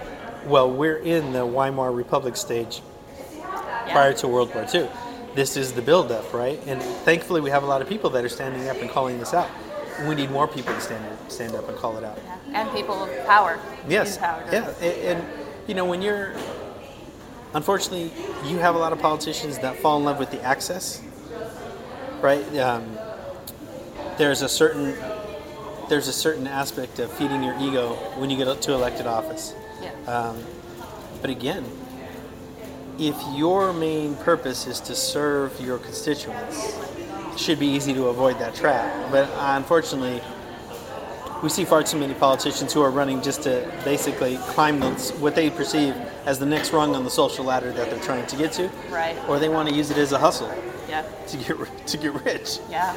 Well, 0.45 0.71
we're 0.71 0.97
in 0.97 1.34
the 1.34 1.45
Weimar 1.45 1.91
Republic 1.91 2.36
stage 2.38 2.82
Yeah. 3.36 3.91
prior 3.91 4.13
to 4.13 4.27
World 4.27 4.53
War 4.56 4.65
II. 4.73 4.88
This 5.36 5.58
is 5.58 5.73
the 5.73 5.82
buildup, 5.82 6.34
right? 6.34 6.60
And 6.67 6.82
thankfully, 6.82 7.41
we 7.41 7.49
have 7.51 7.63
a 7.63 7.67
lot 7.67 7.82
of 7.82 7.89
people 7.89 8.10
that 8.12 8.23
are 8.23 8.30
standing 8.30 8.67
up 8.69 8.77
and 8.82 8.89
calling 8.89 9.19
this 9.19 9.34
out. 9.34 9.49
We 10.08 10.15
need 10.15 10.32
more 10.32 10.47
people 10.47 10.73
to 10.73 10.82
stand 10.82 11.03
stand 11.27 11.56
up 11.56 11.67
and 11.69 11.77
call 11.77 11.97
it 11.97 12.03
out. 12.03 12.17
Yeah. 12.25 12.62
And 12.62 12.71
people 12.71 13.03
of 13.03 13.25
power. 13.25 13.60
Yes. 13.88 14.17
Power. 14.17 14.43
Yeah. 14.51 14.69
And, 14.82 15.19
and 15.19 15.30
you 15.67 15.75
know, 15.75 15.86
when 15.86 16.01
you're, 16.01 16.34
unfortunately, 17.53 18.12
you 18.45 18.58
have 18.60 18.75
a 18.75 18.77
lot 18.77 18.93
of 18.93 18.99
politicians 18.99 19.58
that 19.60 19.75
fall 19.77 19.97
in 19.97 20.06
love 20.06 20.17
with 20.19 20.32
the 20.32 20.41
access, 20.43 21.01
right? 22.21 22.45
Um, 22.58 22.97
there's 24.17 24.41
a 24.41 24.49
certain 24.49 24.95
there's 25.89 26.08
a 26.08 26.13
certain 26.13 26.47
aspect 26.47 27.00
of 27.00 27.12
feeding 27.13 27.43
your 27.43 27.56
ego 27.60 27.93
when 28.17 28.30
you 28.30 28.38
get 28.38 28.62
to 28.62 28.73
elected 28.73 29.08
office. 29.08 29.54
Yeah. 29.82 29.91
Um, 30.12 30.43
but 31.21 31.30
again, 31.30 31.65
if 33.00 33.15
your 33.36 33.73
main 33.73 34.15
purpose 34.15 34.67
is 34.67 34.80
to 34.82 34.95
serve 34.95 35.60
your 35.62 35.78
constituents, 35.78 36.78
it 37.34 37.39
should 37.39 37.60
be 37.60 37.67
easy 37.67 37.93
to 37.93 38.08
avoid 38.08 38.39
that 38.39 38.56
trap. 38.56 39.12
But 39.12 39.30
unfortunately, 39.38 40.21
we 41.43 41.50
see 41.50 41.65
far 41.65 41.84
too 41.84 42.00
many 42.00 42.15
politicians 42.15 42.73
who 42.73 42.82
are 42.82 42.89
running 42.89 43.21
just 43.21 43.43
to 43.43 43.71
basically 43.86 44.38
climb 44.38 44.82
what 44.82 45.36
they 45.36 45.52
perceive 45.52 45.93
as 46.26 46.39
the 46.39 46.45
next 46.47 46.73
rung 46.73 46.95
on 46.95 47.04
the 47.04 47.12
social 47.12 47.45
ladder 47.45 47.71
that 47.71 47.91
they're 47.91 48.00
trying 48.04 48.26
to 48.26 48.36
get 48.36 48.52
to, 48.54 48.69
Right. 48.89 49.15
or 49.30 49.38
they 49.38 49.47
want 49.50 49.69
to 49.69 49.76
use 49.76 49.91
it 49.91 49.97
as 49.97 50.12
a 50.13 50.17
hustle 50.17 50.52
Yeah. 50.89 51.04
to 51.28 51.38
get 51.38 51.88
to 51.88 51.97
get 51.97 52.13
rich. 52.26 52.58
Yeah. 52.71 52.93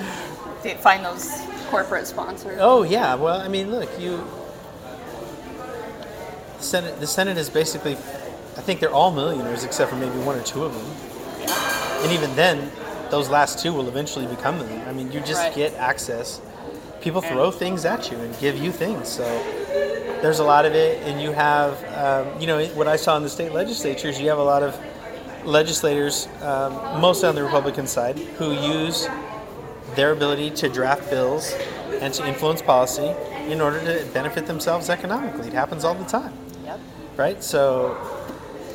Find 0.81 1.05
those 1.05 1.40
corporate 1.70 2.06
sponsors. 2.06 2.59
Oh 2.61 2.83
yeah, 2.83 3.14
well 3.14 3.40
I 3.40 3.48
mean, 3.48 3.70
look, 3.70 3.88
you. 3.98 4.24
The 6.59 6.64
Senate, 6.64 7.00
the 7.00 7.06
Senate 7.06 7.38
is 7.38 7.48
basically, 7.48 7.92
I 7.92 8.61
think 8.61 8.80
they're 8.80 8.92
all 8.92 9.11
millionaires 9.11 9.64
except 9.64 9.90
for 9.90 9.96
maybe 9.96 10.18
one 10.18 10.37
or 10.38 10.42
two 10.42 10.64
of 10.64 10.74
them, 10.74 10.87
and 12.02 12.12
even 12.12 12.35
then, 12.37 12.70
those 13.11 13.30
last 13.30 13.59
two 13.61 13.72
will 13.72 13.88
eventually 13.88 14.26
become 14.26 14.59
millionaires. 14.59 14.88
I 14.88 14.92
mean, 14.92 15.11
you 15.11 15.20
just 15.20 15.40
Right. 15.42 15.54
get 15.54 15.74
access. 15.76 16.40
People 17.00 17.22
And- 17.22 17.30
throw 17.33 17.50
things 17.50 17.87
at 17.87 18.11
you 18.11 18.18
and 18.18 18.38
give 18.40 18.59
you 18.59 18.72
things, 18.72 19.09
so 19.09 19.24
there's 20.20 20.38
a 20.38 20.44
lot 20.44 20.66
of 20.66 20.74
it. 20.74 21.00
And 21.06 21.18
you 21.18 21.33
have, 21.33 21.72
um, 21.96 22.38
you 22.38 22.46
know, 22.46 22.62
what 22.74 22.87
I 22.87 22.96
saw 22.96 23.16
in 23.16 23.22
the 23.22 23.30
state 23.30 23.54
legislatures, 23.54 24.20
you 24.20 24.28
have 24.28 24.38
a 24.38 24.44
lot 24.44 24.62
of 24.62 24.76
legislators, 25.46 26.28
um, 26.42 27.00
mostly 27.00 27.26
on 27.30 27.35
the 27.35 27.42
Republican 27.42 27.87
side, 27.87 28.18
who 28.38 28.52
use 28.52 29.09
their 29.94 30.12
ability 30.12 30.50
to 30.50 30.68
draft 30.68 31.11
bills 31.11 31.53
and 32.00 32.12
to 32.14 32.26
influence 32.26 32.62
policy 32.62 33.14
in 33.50 33.61
order 33.61 33.81
to 33.81 34.07
benefit 34.12 34.46
themselves 34.46 34.88
economically. 34.88 35.48
It 35.48 35.53
happens 35.53 35.85
all 35.85 35.94
the 35.94 36.05
time, 36.05 36.33
Yep. 36.64 36.81
right? 37.16 37.42
So, 37.42 37.96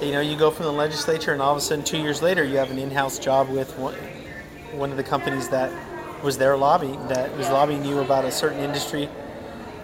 you 0.02 0.12
know, 0.12 0.20
you 0.20 0.38
go 0.38 0.52
from 0.52 0.66
the 0.66 0.74
legislature, 0.74 1.34
and 1.34 1.42
all 1.42 1.52
of 1.52 1.58
a 1.58 1.62
sudden, 1.62 1.84
two 1.84 1.98
years 1.98 2.22
later, 2.22 2.44
you 2.44 2.58
have 2.58 2.72
an 2.72 2.78
in-house 2.80 3.18
job 3.20 3.50
with 3.50 3.78
one, 3.78 3.96
one 4.74 4.92
of 4.92 4.98
the 4.98 5.04
companies 5.04 5.50
that 5.50 5.72
was 6.24 6.38
their 6.38 6.58
lobby 6.58 6.98
that 7.08 7.36
was 7.38 7.50
lobbying 7.50 7.86
you 7.86 8.00
about 8.00 8.26
a 8.26 8.32
certain 8.32 8.60
industry 8.60 9.08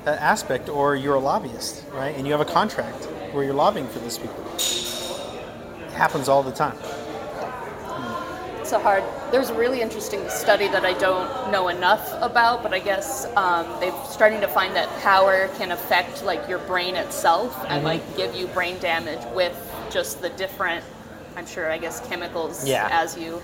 uh, 0.05 0.09
aspect, 0.09 0.67
or 0.69 0.95
you're 0.95 1.15
a 1.15 1.19
lobbyist, 1.19 1.85
right? 1.93 2.15
And 2.17 2.25
you 2.25 2.31
have 2.33 2.41
a 2.41 2.51
contract 2.51 3.05
where 3.31 3.43
you're 3.43 3.53
lobbying 3.53 3.87
for 3.87 3.99
these 3.99 4.17
people. 4.17 4.43
It 4.57 5.91
happens 5.93 6.27
all 6.27 6.43
the 6.43 6.51
time. 6.51 6.75
It's 8.71 8.79
a 8.79 8.83
hard. 8.83 9.03
There's 9.33 9.49
a 9.49 9.53
really 9.53 9.81
interesting 9.81 10.29
study 10.29 10.69
that 10.69 10.85
I 10.85 10.93
don't 10.93 11.51
know 11.51 11.67
enough 11.67 12.09
about, 12.21 12.63
but 12.63 12.73
I 12.73 12.79
guess 12.79 13.25
um, 13.35 13.65
they're 13.81 13.91
starting 14.09 14.39
to 14.39 14.47
find 14.47 14.73
that 14.77 14.87
power 15.01 15.49
can 15.57 15.73
affect 15.73 16.23
like 16.23 16.47
your 16.47 16.59
brain 16.59 16.95
itself 16.95 17.53
Mm-hmm. 17.53 17.65
and 17.69 17.83
like 17.83 18.15
give 18.15 18.33
you 18.33 18.47
brain 18.47 18.79
damage 18.79 19.19
with 19.35 19.51
just 19.91 20.21
the 20.21 20.29
different, 20.29 20.85
I'm 21.35 21.45
sure, 21.45 21.69
I 21.69 21.79
guess 21.79 21.99
chemicals 22.07 22.65
Yeah. 22.65 22.87
as 22.89 23.17
you 23.17 23.41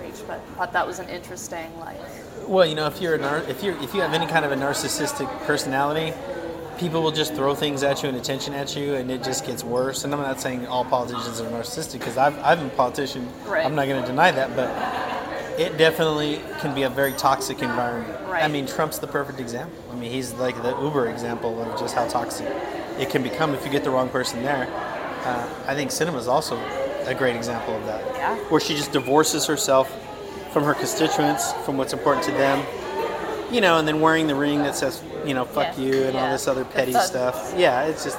reach. 0.00 0.22
But 0.24 0.36
I 0.38 0.54
thought 0.56 0.72
that 0.74 0.86
was 0.86 1.00
an 1.00 1.08
interesting 1.08 1.76
like. 1.80 1.98
Well, 2.46 2.64
you 2.64 2.76
know, 2.76 2.86
if 2.86 3.00
you're 3.02 3.16
a 3.16 3.18
nar- 3.18 3.42
if 3.48 3.64
you 3.64 3.72
if 3.82 3.92
you 3.92 4.02
have 4.02 4.14
any 4.14 4.28
kind 4.28 4.44
of 4.44 4.52
a 4.52 4.56
narcissistic 4.56 5.26
personality, 5.46 6.12
people 6.78 7.02
will 7.02 7.12
just 7.12 7.34
throw 7.34 7.54
things 7.54 7.82
at 7.82 8.02
you 8.02 8.08
and 8.08 8.18
attention 8.18 8.54
at 8.54 8.76
you, 8.76 8.94
and 8.94 9.10
it 9.10 9.22
just 9.22 9.46
gets 9.46 9.64
worse. 9.64 10.04
And 10.04 10.12
I'm 10.12 10.20
not 10.20 10.40
saying 10.40 10.66
all 10.66 10.84
politicians 10.84 11.40
are 11.40 11.48
narcissistic 11.50 12.00
because 12.00 12.16
I've 12.16 12.38
I've 12.40 12.58
been 12.58 12.68
a 12.68 12.70
politician. 12.70 13.28
Right. 13.46 13.64
I'm 13.64 13.74
not 13.74 13.86
going 13.86 14.00
to 14.02 14.06
deny 14.06 14.30
that, 14.30 14.54
but 14.56 14.70
it 15.58 15.76
definitely 15.78 16.40
can 16.60 16.74
be 16.74 16.82
a 16.82 16.90
very 16.90 17.12
toxic 17.12 17.62
environment. 17.62 18.18
Right. 18.28 18.42
I 18.42 18.48
mean, 18.48 18.66
Trump's 18.66 18.98
the 18.98 19.06
perfect 19.06 19.40
example. 19.40 19.82
I 19.92 19.94
mean, 19.94 20.10
he's 20.10 20.32
like 20.34 20.60
the 20.62 20.76
uber 20.80 21.08
example 21.08 21.62
of 21.62 21.78
just 21.78 21.94
how 21.94 22.08
toxic 22.08 22.46
it 22.98 23.10
can 23.10 23.22
become 23.22 23.54
if 23.54 23.64
you 23.64 23.70
get 23.70 23.84
the 23.84 23.90
wrong 23.90 24.08
person 24.08 24.42
there. 24.42 24.66
Uh, 25.24 25.48
I 25.66 25.74
think 25.74 25.90
Sinema's 25.90 26.28
also 26.28 26.58
a 27.06 27.14
great 27.14 27.36
example 27.36 27.74
of 27.74 27.86
that. 27.86 28.04
Yeah. 28.14 28.36
Where 28.48 28.60
she 28.60 28.74
just 28.74 28.92
divorces 28.92 29.46
herself 29.46 29.92
from 30.52 30.64
her 30.64 30.74
constituents, 30.74 31.52
from 31.64 31.76
what's 31.76 31.92
important 31.92 32.24
to 32.26 32.32
them, 32.32 32.64
you 33.52 33.60
know, 33.60 33.78
and 33.78 33.86
then 33.86 34.00
wearing 34.00 34.26
the 34.26 34.34
ring 34.34 34.58
that 34.58 34.74
says, 34.74 35.02
you 35.26 35.34
know, 35.34 35.44
fuck 35.44 35.76
Yeah. 35.76 35.84
you 35.84 36.02
and 36.04 36.16
all 36.16 36.30
this 36.30 36.46
other 36.48 36.64
petty 36.64 36.92
stuff. 36.92 37.54
Yeah, 37.56 37.84
it's 37.84 38.04
just. 38.04 38.18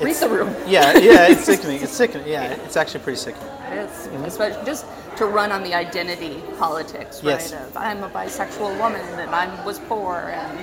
Read 0.00 0.16
the 0.16 0.28
room. 0.28 0.54
Yeah, 0.66 0.98
yeah, 0.98 1.28
it's 1.28 1.44
sickening. 1.50 1.80
It's 1.80 1.92
sickening. 1.92 2.26
Yeah, 2.26 2.52
it's 2.64 2.76
actually 2.76 3.00
pretty 3.04 3.18
sickening. 3.18 3.48
It 3.70 3.78
is, 3.88 4.06
especially 4.26 4.64
just 4.66 4.86
to 5.16 5.26
run 5.26 5.52
on 5.52 5.62
the 5.62 5.72
identity 5.74 6.42
politics, 6.58 7.22
right? 7.22 7.32
Yes. 7.40 7.52
Of 7.52 7.76
I'm 7.76 8.02
a 8.02 8.08
bisexual 8.10 8.76
woman 8.78 9.00
and 9.20 9.30
I 9.34 9.64
was 9.64 9.78
poor 9.78 10.16
and 10.34 10.58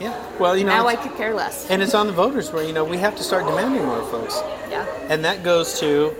Yeah. 0.00 0.20
Well, 0.40 0.56
you 0.56 0.64
know, 0.64 0.72
now 0.74 0.88
I 0.88 0.96
could 0.96 1.14
care 1.16 1.32
less. 1.32 1.70
and 1.70 1.80
it's 1.80 1.94
on 1.94 2.08
the 2.08 2.12
voters 2.12 2.50
where 2.52 2.64
you 2.64 2.72
know 2.72 2.82
we 2.84 2.98
have 2.98 3.14
to 3.16 3.22
start 3.22 3.46
demanding 3.46 3.84
more, 3.84 4.02
folks. 4.10 4.40
Yeah. 4.68 4.84
And 5.08 5.24
that 5.24 5.44
goes 5.44 5.78
to, 5.80 6.14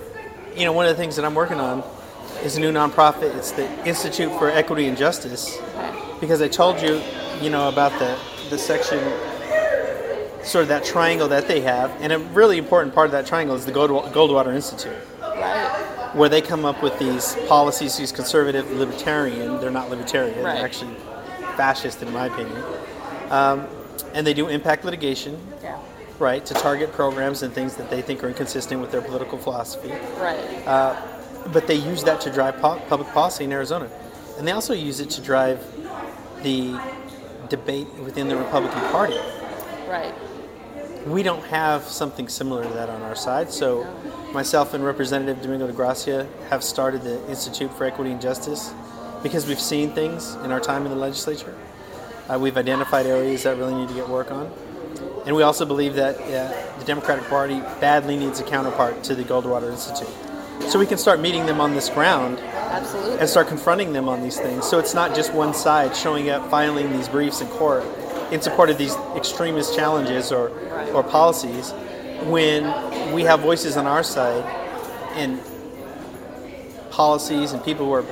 you 0.57 0.65
know, 0.65 0.73
one 0.73 0.87
of 0.87 0.97
the 0.97 1.03
things 1.03 1.17
that 1.17 1.25
I'm 1.25 1.35
working 1.35 1.59
on 1.59 1.83
is 2.45 2.57
a 2.57 2.61
new 2.61 2.71
nonprofit. 2.73 3.35
It's 3.37 3.51
the 3.51 3.67
Institute 3.87 4.33
for 4.39 4.49
Equity 4.51 4.87
and 4.87 4.97
Justice. 4.97 5.59
Okay. 5.59 5.93
Because 6.21 6.41
I 6.41 6.49
told 6.49 6.81
you, 6.81 7.03
you 7.41 7.51
know, 7.51 7.69
about 7.69 7.93
the 7.99 8.17
the 8.51 8.59
section, 8.59 8.99
sort 10.43 10.63
of 10.63 10.69
that 10.69 10.83
triangle 10.85 11.29
that 11.29 11.47
they 11.47 11.61
have, 11.61 11.91
and 12.01 12.13
a 12.13 12.19
really 12.19 12.59
important 12.59 12.95
part 12.95 13.07
of 13.07 13.13
that 13.13 13.27
triangle 13.27 13.55
is 13.55 13.65
the 13.65 13.71
Gold- 13.73 14.13
Goldwater 14.13 14.53
Institute, 14.55 14.97
Right. 15.21 15.71
where 16.15 16.29
they 16.29 16.41
come 16.41 16.65
up 16.65 16.83
with 16.83 16.99
these 16.99 17.37
policies. 17.47 17.97
These 17.97 18.11
conservative 18.13 18.71
libertarian, 18.73 19.61
they're 19.61 19.71
not 19.71 19.89
libertarian, 19.91 20.43
Right. 20.43 20.57
they're 20.57 20.65
actually 20.65 20.97
fascist 21.57 22.03
in 22.03 22.13
my 22.13 22.27
opinion, 22.27 22.63
um, 23.31 23.67
and 24.15 24.27
they 24.27 24.35
do 24.35 24.49
impact 24.49 24.85
litigation, 24.85 25.39
Yeah. 25.63 25.77
right, 26.19 26.45
to 26.47 26.55
target 26.55 26.93
programs 26.93 27.43
and 27.45 27.55
things 27.55 27.75
that 27.77 27.89
they 27.91 28.03
think 28.03 28.25
are 28.25 28.29
inconsistent 28.29 28.81
with 28.81 28.91
their 28.91 29.03
political 29.03 29.39
philosophy. 29.39 29.93
Right. 30.21 30.67
Uh, 30.67 30.97
but 31.53 31.69
they 31.69 31.75
use 31.77 32.03
that 32.05 32.21
to 32.23 32.31
drive 32.31 32.61
po- 32.61 32.81
public 32.89 33.13
policy 33.13 33.45
in 33.45 33.53
Arizona, 33.53 33.87
and 34.39 34.49
they 34.49 34.53
also 34.53 34.73
use 34.75 34.99
it 35.01 35.11
to 35.11 35.21
drive 35.21 35.61
the 36.43 36.75
debate 37.51 37.89
within 38.05 38.29
the 38.29 38.37
Republican 38.37 38.81
Party. 38.91 39.19
right. 39.89 40.15
We 41.07 41.23
don't 41.23 41.45
have 41.45 41.85
something 41.85 42.29
similar 42.29 42.63
to 42.63 42.69
that 42.71 42.91
on 42.91 43.01
our 43.03 43.17
side, 43.17 43.51
so 43.51 43.85
myself 44.33 44.75
and 44.75 44.85
Representative 44.85 45.43
Domingo 45.43 45.71
DeGrazia 45.71 46.29
have 46.49 46.63
started 46.63 47.03
the 47.03 47.27
Institute 47.29 47.73
for 47.73 47.85
Equity 47.85 48.11
and 48.11 48.21
Justice 48.21 48.73
because 49.23 49.47
we've 49.47 49.61
seen 49.61 49.93
things 49.93 50.35
in 50.37 50.53
our 50.53 50.61
time 50.61 50.85
in 50.85 50.91
the 50.91 50.99
legislature. 50.99 51.57
Uh, 52.29 52.39
we've 52.39 52.57
identified 52.57 53.07
areas 53.07 53.43
that 53.43 53.57
really 53.57 53.75
need 53.75 53.89
to 53.89 53.95
get 53.95 54.09
work 54.09 54.31
on. 54.31 54.53
And 55.27 55.35
we 55.35 55.43
also 55.43 55.65
believe 55.65 55.95
that 55.95 56.17
uh, 56.21 56.79
the 56.79 56.85
Democratic 56.85 57.25
Party 57.29 57.61
badly 57.81 58.17
needs 58.17 58.41
a 58.41 58.45
counterpart 58.45 59.03
to 59.05 59.15
the 59.15 59.25
Goldwater 59.25 59.71
Institute. 59.71 60.09
So 60.69 60.79
we 60.79 60.87
can 60.87 60.99
start 60.99 61.21
meeting 61.21 61.47
them 61.47 61.61
on 61.61 61.75
this 61.75 61.89
ground 61.89 62.39
Absolutely. 62.39 63.19
and 63.19 63.29
start 63.29 63.49
confronting 63.49 63.93
them 63.93 64.09
on 64.09 64.23
these 64.23 64.39
things. 64.39 64.69
So 64.69 64.79
it's 64.79 64.95
not 64.95 65.15
just 65.15 65.33
one 65.33 65.55
side 65.55 65.97
showing 65.97 66.31
up, 66.31 66.49
filing 66.51 66.93
these 66.93 67.09
briefs 67.09 67.41
in 67.41 67.49
court 67.49 67.85
in 68.31 68.41
support 68.41 68.71
of 68.71 68.79
these 68.79 68.95
extremist 69.17 69.75
challenges 69.75 70.31
or, 70.31 70.51
or 70.95 71.03
policies 71.03 71.73
when 72.27 73.13
we 73.13 73.23
have 73.23 73.41
voices 73.41 73.77
on 73.77 73.87
our 73.87 74.03
side 74.03 74.45
and 75.17 75.41
policies 76.91 77.53
and 77.53 77.65
people 77.65 77.87
who 77.87 77.93
are 77.93 78.05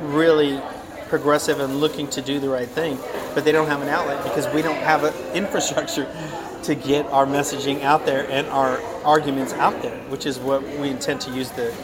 really 0.00 0.60
progressive 1.08 1.60
and 1.60 1.80
looking 1.80 2.08
to 2.08 2.22
do 2.22 2.40
the 2.40 2.48
right 2.48 2.68
thing, 2.68 2.98
but 3.34 3.44
they 3.44 3.52
don't 3.52 3.68
have 3.68 3.82
an 3.82 3.88
outlet 3.88 4.22
because 4.22 4.52
we 4.54 4.62
don't 4.62 4.82
have 4.82 5.04
an 5.04 5.14
infrastructure 5.34 6.06
to 6.62 6.74
get 6.74 7.04
our 7.06 7.26
messaging 7.26 7.82
out 7.82 8.06
there 8.06 8.28
and 8.30 8.46
our 8.48 8.80
arguments 9.04 9.52
out 9.54 9.82
there, 9.82 9.98
which 10.04 10.24
is 10.24 10.38
what 10.38 10.62
we 10.62 10.88
intend 10.88 11.20
to 11.20 11.30
use 11.30 11.50
the 11.50 11.74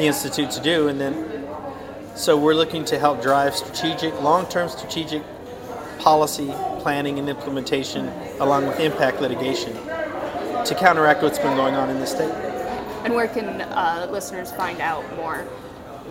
the 0.00 0.06
institute 0.06 0.50
to 0.52 0.60
do. 0.60 0.88
And 0.88 1.00
then, 1.00 1.46
so 2.14 2.36
we're 2.36 2.54
looking 2.54 2.84
to 2.86 2.98
help 2.98 3.22
drive 3.22 3.54
strategic, 3.54 4.18
long-term 4.22 4.68
strategic 4.68 5.22
policy 5.98 6.52
planning 6.80 7.18
and 7.18 7.28
implementation, 7.28 8.08
along 8.40 8.66
with 8.66 8.80
impact 8.80 9.20
litigation, 9.20 9.74
to 9.74 10.76
counteract 10.78 11.22
what's 11.22 11.38
been 11.38 11.56
going 11.56 11.74
on 11.74 11.90
in 11.90 12.00
the 12.00 12.06
state. 12.06 12.32
And 13.04 13.14
where 13.14 13.28
can 13.28 13.60
uh, 13.60 14.08
listeners 14.10 14.50
find 14.52 14.80
out 14.80 15.04
more? 15.16 15.46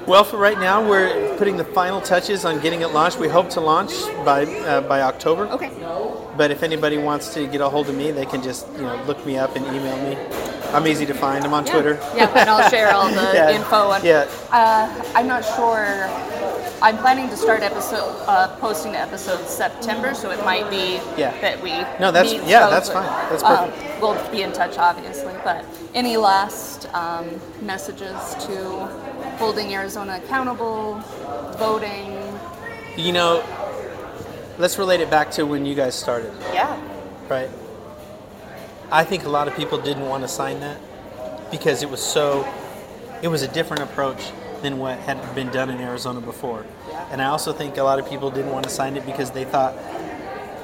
Well, 0.09 0.23
for 0.23 0.37
right 0.37 0.57
now, 0.57 0.81
we're 0.89 1.37
putting 1.37 1.55
the 1.55 1.63
final 1.63 2.01
touches 2.01 2.43
on 2.43 2.59
getting 2.61 2.81
it 2.81 2.87
launched. 2.87 3.19
We 3.19 3.27
hope 3.27 3.47
to 3.51 3.61
launch 3.61 3.91
by 4.25 4.43
uh, 4.45 4.81
by 4.81 5.01
October. 5.01 5.45
Okay. 5.49 5.69
But 6.35 6.49
if 6.49 6.63
anybody 6.63 6.97
wants 6.97 7.31
to 7.35 7.45
get 7.45 7.61
a 7.61 7.69
hold 7.69 7.89
of 7.89 7.95
me, 7.95 8.09
they 8.09 8.25
can 8.25 8.41
just 8.41 8.67
you 8.73 8.81
know 8.81 8.95
look 9.05 9.23
me 9.23 9.37
up 9.37 9.55
and 9.55 9.63
email 9.67 9.97
me. 10.09 10.17
I'm 10.73 10.87
easy 10.87 11.05
to 11.05 11.13
find. 11.13 11.45
I'm 11.45 11.53
on 11.53 11.63
Twitter. 11.63 11.99
Yeah, 12.15 12.29
and 12.35 12.49
I'll 12.49 12.67
share 12.75 12.91
all 12.91 13.07
the 13.07 13.31
Yeah. 13.35 13.51
info. 13.51 13.91
And, 13.91 14.03
Yeah. 14.03 14.27
Uh, 14.51 15.11
I'm 15.13 15.27
not 15.27 15.45
sure. 15.45 16.09
I'm 16.81 16.97
planning 16.97 17.29
to 17.29 17.37
start 17.37 17.61
episode 17.61 18.09
uh, 18.27 18.55
posting 18.57 18.93
the 18.93 18.99
episodes 18.99 19.47
September, 19.49 20.15
so 20.15 20.31
it 20.31 20.43
might 20.43 20.69
be 20.71 20.99
Yeah. 21.17 21.39
that 21.41 21.61
we. 21.61 21.71
No, 21.99 22.11
that's- 22.11 22.33
yeah, 22.47 22.65
so- 22.65 22.71
that's 22.71 22.89
fine. 22.89 23.05
That's 23.29 23.43
um, 23.43 23.69
perfect. 23.69 24.01
we'll 24.01 24.31
be 24.31 24.41
in 24.41 24.53
touch, 24.53 24.77
obviously. 24.79 25.33
But 25.43 25.65
any 25.93 26.17
last 26.17 26.87
um, 26.95 27.27
messages 27.61 28.17
to 28.47 28.87
holding 29.39 29.73
Arizona 29.73 30.17
accountable, 30.23 30.95
voting? 31.57 32.17
You 32.97 33.13
know, 33.13 33.43
let's 34.57 34.77
relate 34.77 34.99
it 34.99 35.09
back 35.09 35.31
to 35.31 35.43
when 35.45 35.65
you 35.65 35.73
guys 35.73 35.95
started, 35.95 36.31
Yeah. 36.53 36.77
right? 37.29 37.49
I 38.91 39.03
think 39.05 39.23
a 39.25 39.29
lot 39.29 39.47
of 39.47 39.55
people 39.55 39.77
didn't 39.77 40.07
want 40.07 40.23
to 40.23 40.27
sign 40.27 40.59
that 40.59 40.77
because 41.51 41.81
it 41.83 41.89
was 41.89 42.01
so. 42.03 42.45
It 43.21 43.27
was 43.27 43.41
a 43.41 43.47
different 43.47 43.83
approach 43.83 44.31
than 44.61 44.77
what 44.79 44.97
had 44.99 45.17
been 45.35 45.49
done 45.49 45.69
in 45.69 45.79
Arizona 45.79 46.21
before. 46.21 46.65
And 47.11 47.21
I 47.21 47.25
also 47.25 47.51
think 47.53 47.77
a 47.77 47.83
lot 47.83 47.99
of 47.99 48.09
people 48.09 48.29
didn't 48.31 48.51
want 48.51 48.63
to 48.63 48.69
sign 48.69 48.95
it 48.97 49.05
because 49.05 49.31
they 49.31 49.43
thought, 49.45 49.73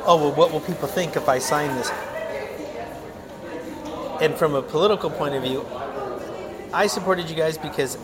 oh, 0.06 0.18
well, 0.18 0.32
what 0.32 0.52
will 0.52 0.62
people 0.62 0.88
think 0.88 1.16
if 1.16 1.28
I 1.30 1.38
sign 1.40 1.74
this? 1.76 1.92
And 4.22 4.34
from 4.36 4.56
a 4.56 4.62
political 4.62 5.10
point 5.10 5.36
of 5.36 5.44
view, 5.44 5.66
I 6.76 6.88
supported 6.88 7.30
you 7.30 7.38
guys 7.38 7.58
because 7.58 7.98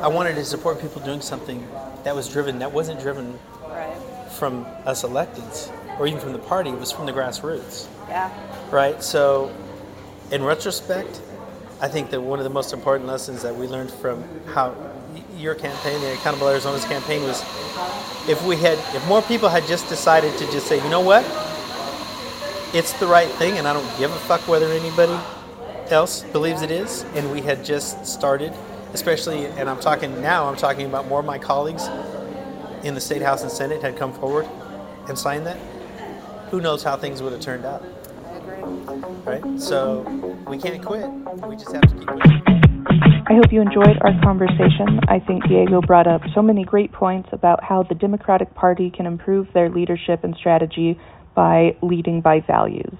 I 0.00 0.08
wanted 0.08 0.36
to 0.36 0.46
support 0.46 0.80
people 0.80 1.02
doing 1.02 1.20
something 1.20 1.68
that 2.04 2.16
was 2.16 2.26
driven, 2.26 2.58
that 2.60 2.72
wasn't 2.72 2.98
driven 3.00 3.38
Right. 3.68 3.94
from 4.30 4.66
us 4.86 5.02
electeds 5.02 5.70
or 5.98 6.06
even 6.06 6.18
from 6.20 6.32
the 6.32 6.38
party, 6.38 6.70
it 6.70 6.80
was 6.80 6.90
from 6.90 7.04
the 7.04 7.12
grassroots, 7.12 7.84
Yeah. 8.08 8.30
right? 8.70 9.02
So, 9.02 9.50
in 10.30 10.42
retrospect, 10.42 11.20
I 11.82 11.88
think 11.88 12.08
that 12.12 12.20
one 12.22 12.38
of 12.38 12.44
the 12.44 12.50
most 12.50 12.72
important 12.72 13.06
lessons 13.08 13.42
that 13.42 13.54
we 13.54 13.66
learned 13.66 13.90
from 13.90 14.24
how 14.54 14.72
your 15.36 15.54
campaign, 15.54 16.00
the 16.00 16.14
Accountable 16.14 16.48
Arizona's 16.48 16.86
campaign, 16.86 17.24
was 17.24 17.42
if 18.26 18.42
we 18.46 18.56
had, 18.56 18.78
if 18.94 19.06
more 19.06 19.20
people 19.20 19.50
had 19.50 19.66
just 19.66 19.86
decided 19.90 20.34
to 20.38 20.50
just 20.50 20.66
say, 20.66 20.82
you 20.82 20.88
know 20.88 21.00
what, 21.02 21.24
it's 22.72 22.94
the 22.94 23.06
right 23.06 23.28
thing, 23.32 23.58
and 23.58 23.68
I 23.68 23.74
don't 23.74 23.98
give 23.98 24.10
a 24.10 24.18
fuck 24.20 24.40
whether 24.48 24.66
anybody 24.68 25.18
else 25.90 26.22
believes 26.32 26.62
it 26.62 26.70
is, 26.70 27.04
and 27.14 27.30
we 27.32 27.40
had 27.40 27.64
just 27.64 28.06
started, 28.06 28.52
especially, 28.92 29.46
and 29.46 29.68
I'm 29.68 29.80
talking 29.80 30.20
now, 30.20 30.46
I'm 30.48 30.56
talking 30.56 30.86
about 30.86 31.08
more 31.08 31.20
of 31.20 31.26
my 31.26 31.38
colleagues 31.38 31.88
in 32.82 32.94
the 32.94 33.00
state 33.00 33.22
house 33.22 33.42
and 33.42 33.50
senate 33.50 33.82
had 33.82 33.96
come 33.96 34.12
forward 34.12 34.46
and 35.08 35.18
signed 35.18 35.46
that. 35.46 35.58
Who 36.50 36.60
knows 36.60 36.82
how 36.82 36.96
things 36.96 37.22
would 37.22 37.32
have 37.32 37.40
turned 37.40 37.64
out 37.64 37.82
right? 39.24 39.42
So 39.60 40.00
we 40.46 40.58
can't 40.58 40.84
quit. 40.84 41.08
We 41.46 41.56
just 41.56 41.72
have 41.72 41.82
to 41.82 41.94
keep 41.94 42.06
going 42.06 42.42
I 43.26 43.32
hope 43.34 43.50
you 43.52 43.62
enjoyed 43.62 43.98
our 44.02 44.12
conversation. 44.22 45.00
I 45.08 45.18
think 45.18 45.48
Diego 45.48 45.80
brought 45.80 46.06
up 46.06 46.20
so 46.34 46.42
many 46.42 46.62
great 46.62 46.92
points 46.92 47.30
about 47.32 47.64
how 47.64 47.82
the 47.82 47.94
Democratic 47.94 48.54
Party 48.54 48.90
can 48.90 49.06
improve 49.06 49.48
their 49.54 49.70
leadership 49.70 50.24
and 50.24 50.36
strategy 50.36 51.00
by 51.34 51.76
leading 51.82 52.20
by 52.20 52.40
values. 52.40 52.94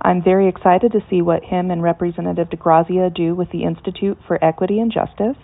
I'm 0.00 0.22
very 0.22 0.48
excited 0.48 0.92
to 0.92 1.00
see 1.08 1.22
what 1.22 1.42
him 1.42 1.70
and 1.70 1.82
Representative 1.82 2.48
DeGrazia 2.50 3.14
do 3.14 3.34
with 3.34 3.50
the 3.50 3.64
Institute 3.64 4.18
for 4.26 4.42
Equity 4.44 4.78
and 4.78 4.92
Justice. 4.92 5.40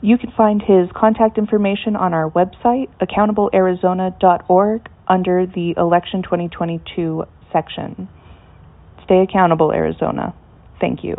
You 0.00 0.18
can 0.18 0.30
find 0.36 0.62
his 0.62 0.88
contact 0.94 1.38
information 1.38 1.96
on 1.96 2.14
our 2.14 2.30
website, 2.30 2.88
accountablearizona.org, 3.00 4.88
under 5.08 5.46
the 5.46 5.74
Election 5.76 6.22
2022 6.22 7.24
section. 7.52 8.08
Stay 9.04 9.20
accountable, 9.22 9.72
Arizona. 9.72 10.34
Thank 10.80 11.04
you. 11.04 11.16